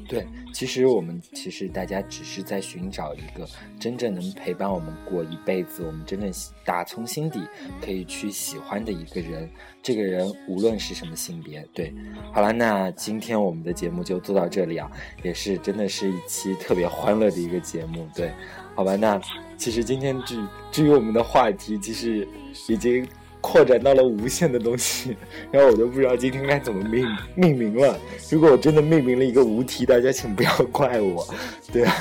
[0.08, 3.46] 对，其实我们其实大家只是在寻找一个
[3.78, 6.32] 真正能陪伴我们过一辈子，我们真正
[6.64, 7.40] 打从心底
[7.80, 9.48] 可以去喜欢的一个人。
[9.82, 11.92] 这个人无论是什么性别，对，
[12.32, 14.90] 好了，那今天我们的节目就做到这里啊，
[15.22, 18.32] 也是真的是一期特别欢乐的一个节目，对，
[18.74, 19.20] 好吧，那
[19.56, 22.26] 其实今天至至于我们的话题，其实
[22.68, 23.06] 已经。
[23.46, 25.16] 扩展到了无限的东西，
[25.52, 27.96] 然后我就不知道今天该怎么命命名了。
[28.28, 31.24] 如果我真的命名了一个无题，大家请不要怪我，
[31.72, 31.94] 对啊，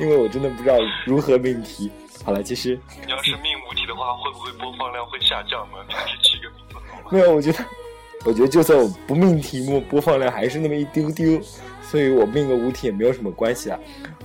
[0.00, 0.76] 因为我真的不知道
[1.06, 1.88] 如何命题。
[2.24, 2.76] 好了，其实
[3.06, 5.78] 你要是命无题的话，会不会播放量会下降呢？
[5.86, 7.10] 你还是起个名字好。
[7.12, 7.64] 没有，我觉得，
[8.24, 11.40] 我觉得就算我不命题目，播放量还是那么一丢丢，
[11.80, 13.78] 所以我命个无题也没有什么关系啊。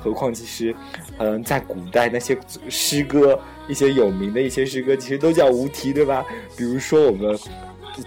[0.04, 0.76] 何况其实，
[1.18, 2.38] 嗯，在古代那些
[2.70, 3.39] 诗歌。
[3.66, 6.26] 一些有名的一些诗歌其实都叫无题，对吧？
[6.58, 7.39] 比如说我们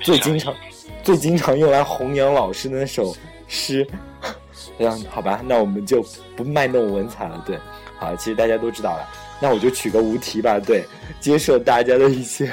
[0.02, 0.54] 最经常、
[1.02, 3.16] 最经常用来弘扬老师的那首
[3.48, 3.86] 诗，
[4.78, 5.40] 这样好吧？
[5.48, 6.04] 那我们就
[6.36, 7.58] 不卖弄文采了，对。
[7.98, 9.08] 好，其实大家都知道了，
[9.40, 10.84] 那我就取个无题吧，对，
[11.20, 12.52] 接受大家的一些，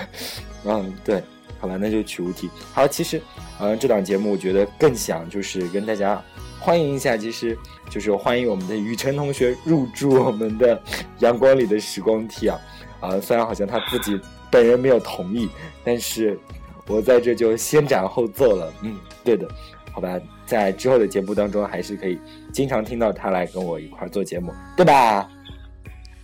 [0.63, 1.21] 嗯，对，
[1.59, 2.49] 好吧，那就取无题。
[2.71, 3.21] 好，其实，
[3.59, 6.23] 嗯，这档节目我觉得更想就是跟大家
[6.63, 7.59] 欢迎一下，其实
[7.89, 10.81] 就是欢迎我们的雨辰同学入驻我们的
[11.19, 12.57] 阳光里的时光梯啊。
[13.01, 14.17] 啊，虽然好像他自己
[14.49, 15.49] 本人没有同意，
[15.83, 16.39] 但是
[16.87, 18.71] 我在这就先斩后奏了。
[18.81, 19.45] 嗯，对的，
[19.91, 22.17] 好吧，在之后的节目当中，还是可以
[22.53, 25.29] 经常听到他来跟我一块做节目，对吧？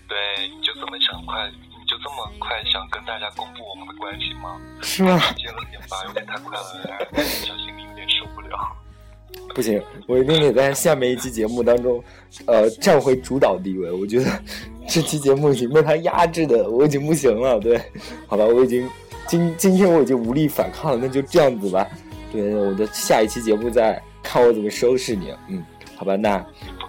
[0.08, 0.18] 对，
[0.48, 4.58] 你就这么想快，你就这么快想跟大家公布我们的关系吗？
[4.82, 5.20] 是吗？
[5.36, 8.58] 接了点吧，有点太快了，小心里有点受不了。
[9.60, 12.02] 不行，我一定得在下面一期节目当中，
[12.46, 13.92] 呃，占回主导地位。
[13.92, 14.32] 我觉得
[14.88, 17.60] 这期节目已经被他压制的，我已经不行了。
[17.60, 17.78] 对，
[18.26, 18.90] 好吧，我已经
[19.28, 21.86] 今今天我已经无力反抗了，那就这样子吧。
[22.32, 25.34] 对，我的下一期节目再看我怎么收拾你。
[25.50, 25.62] 嗯，
[25.98, 26.38] 好吧，那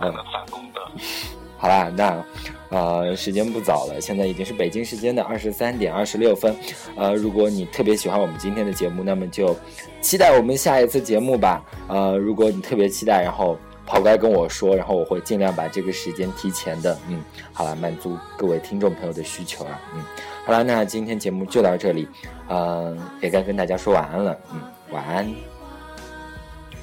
[0.00, 0.80] 嗯反攻的。
[1.58, 2.24] 好吧，那
[2.70, 6.56] 呃，时间不早了，现在已经是北京时间的二十三点二十六分。
[6.96, 9.56] 呃，如果你特别喜欢我们今天的节目，那么就
[10.00, 11.62] 期待我们下一次节目吧。
[11.88, 16.96] 呃，如果你特别期待，然后跑过来跟我说，然后我会尽量把这个时间提前的。
[17.08, 19.80] 嗯，好了，满足各位听众朋友的需求了。
[19.94, 20.02] 嗯，
[20.46, 22.08] 好了，那今天节目就到这里，
[22.48, 24.38] 呃，也该跟大家说晚安了。
[24.52, 24.60] 嗯，
[24.92, 25.28] 晚安。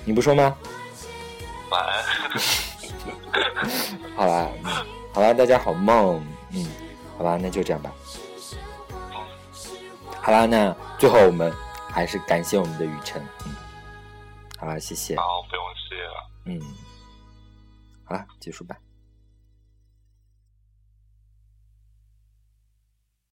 [0.03, 0.53] 你不说吗？
[1.69, 2.03] 晚安。
[4.15, 4.71] 好了，嗯，
[5.17, 6.63] 好啦，大家好梦，嗯，
[7.17, 7.91] 好吧，那就这样吧。
[10.21, 11.51] 好啦，那最后我们
[11.89, 13.55] 还是感谢我们的雨辰，嗯，
[14.59, 15.17] 好啦，谢谢。
[15.17, 16.29] 好，不用谢了。
[16.45, 16.61] 嗯，
[18.03, 18.77] 好了，结束吧。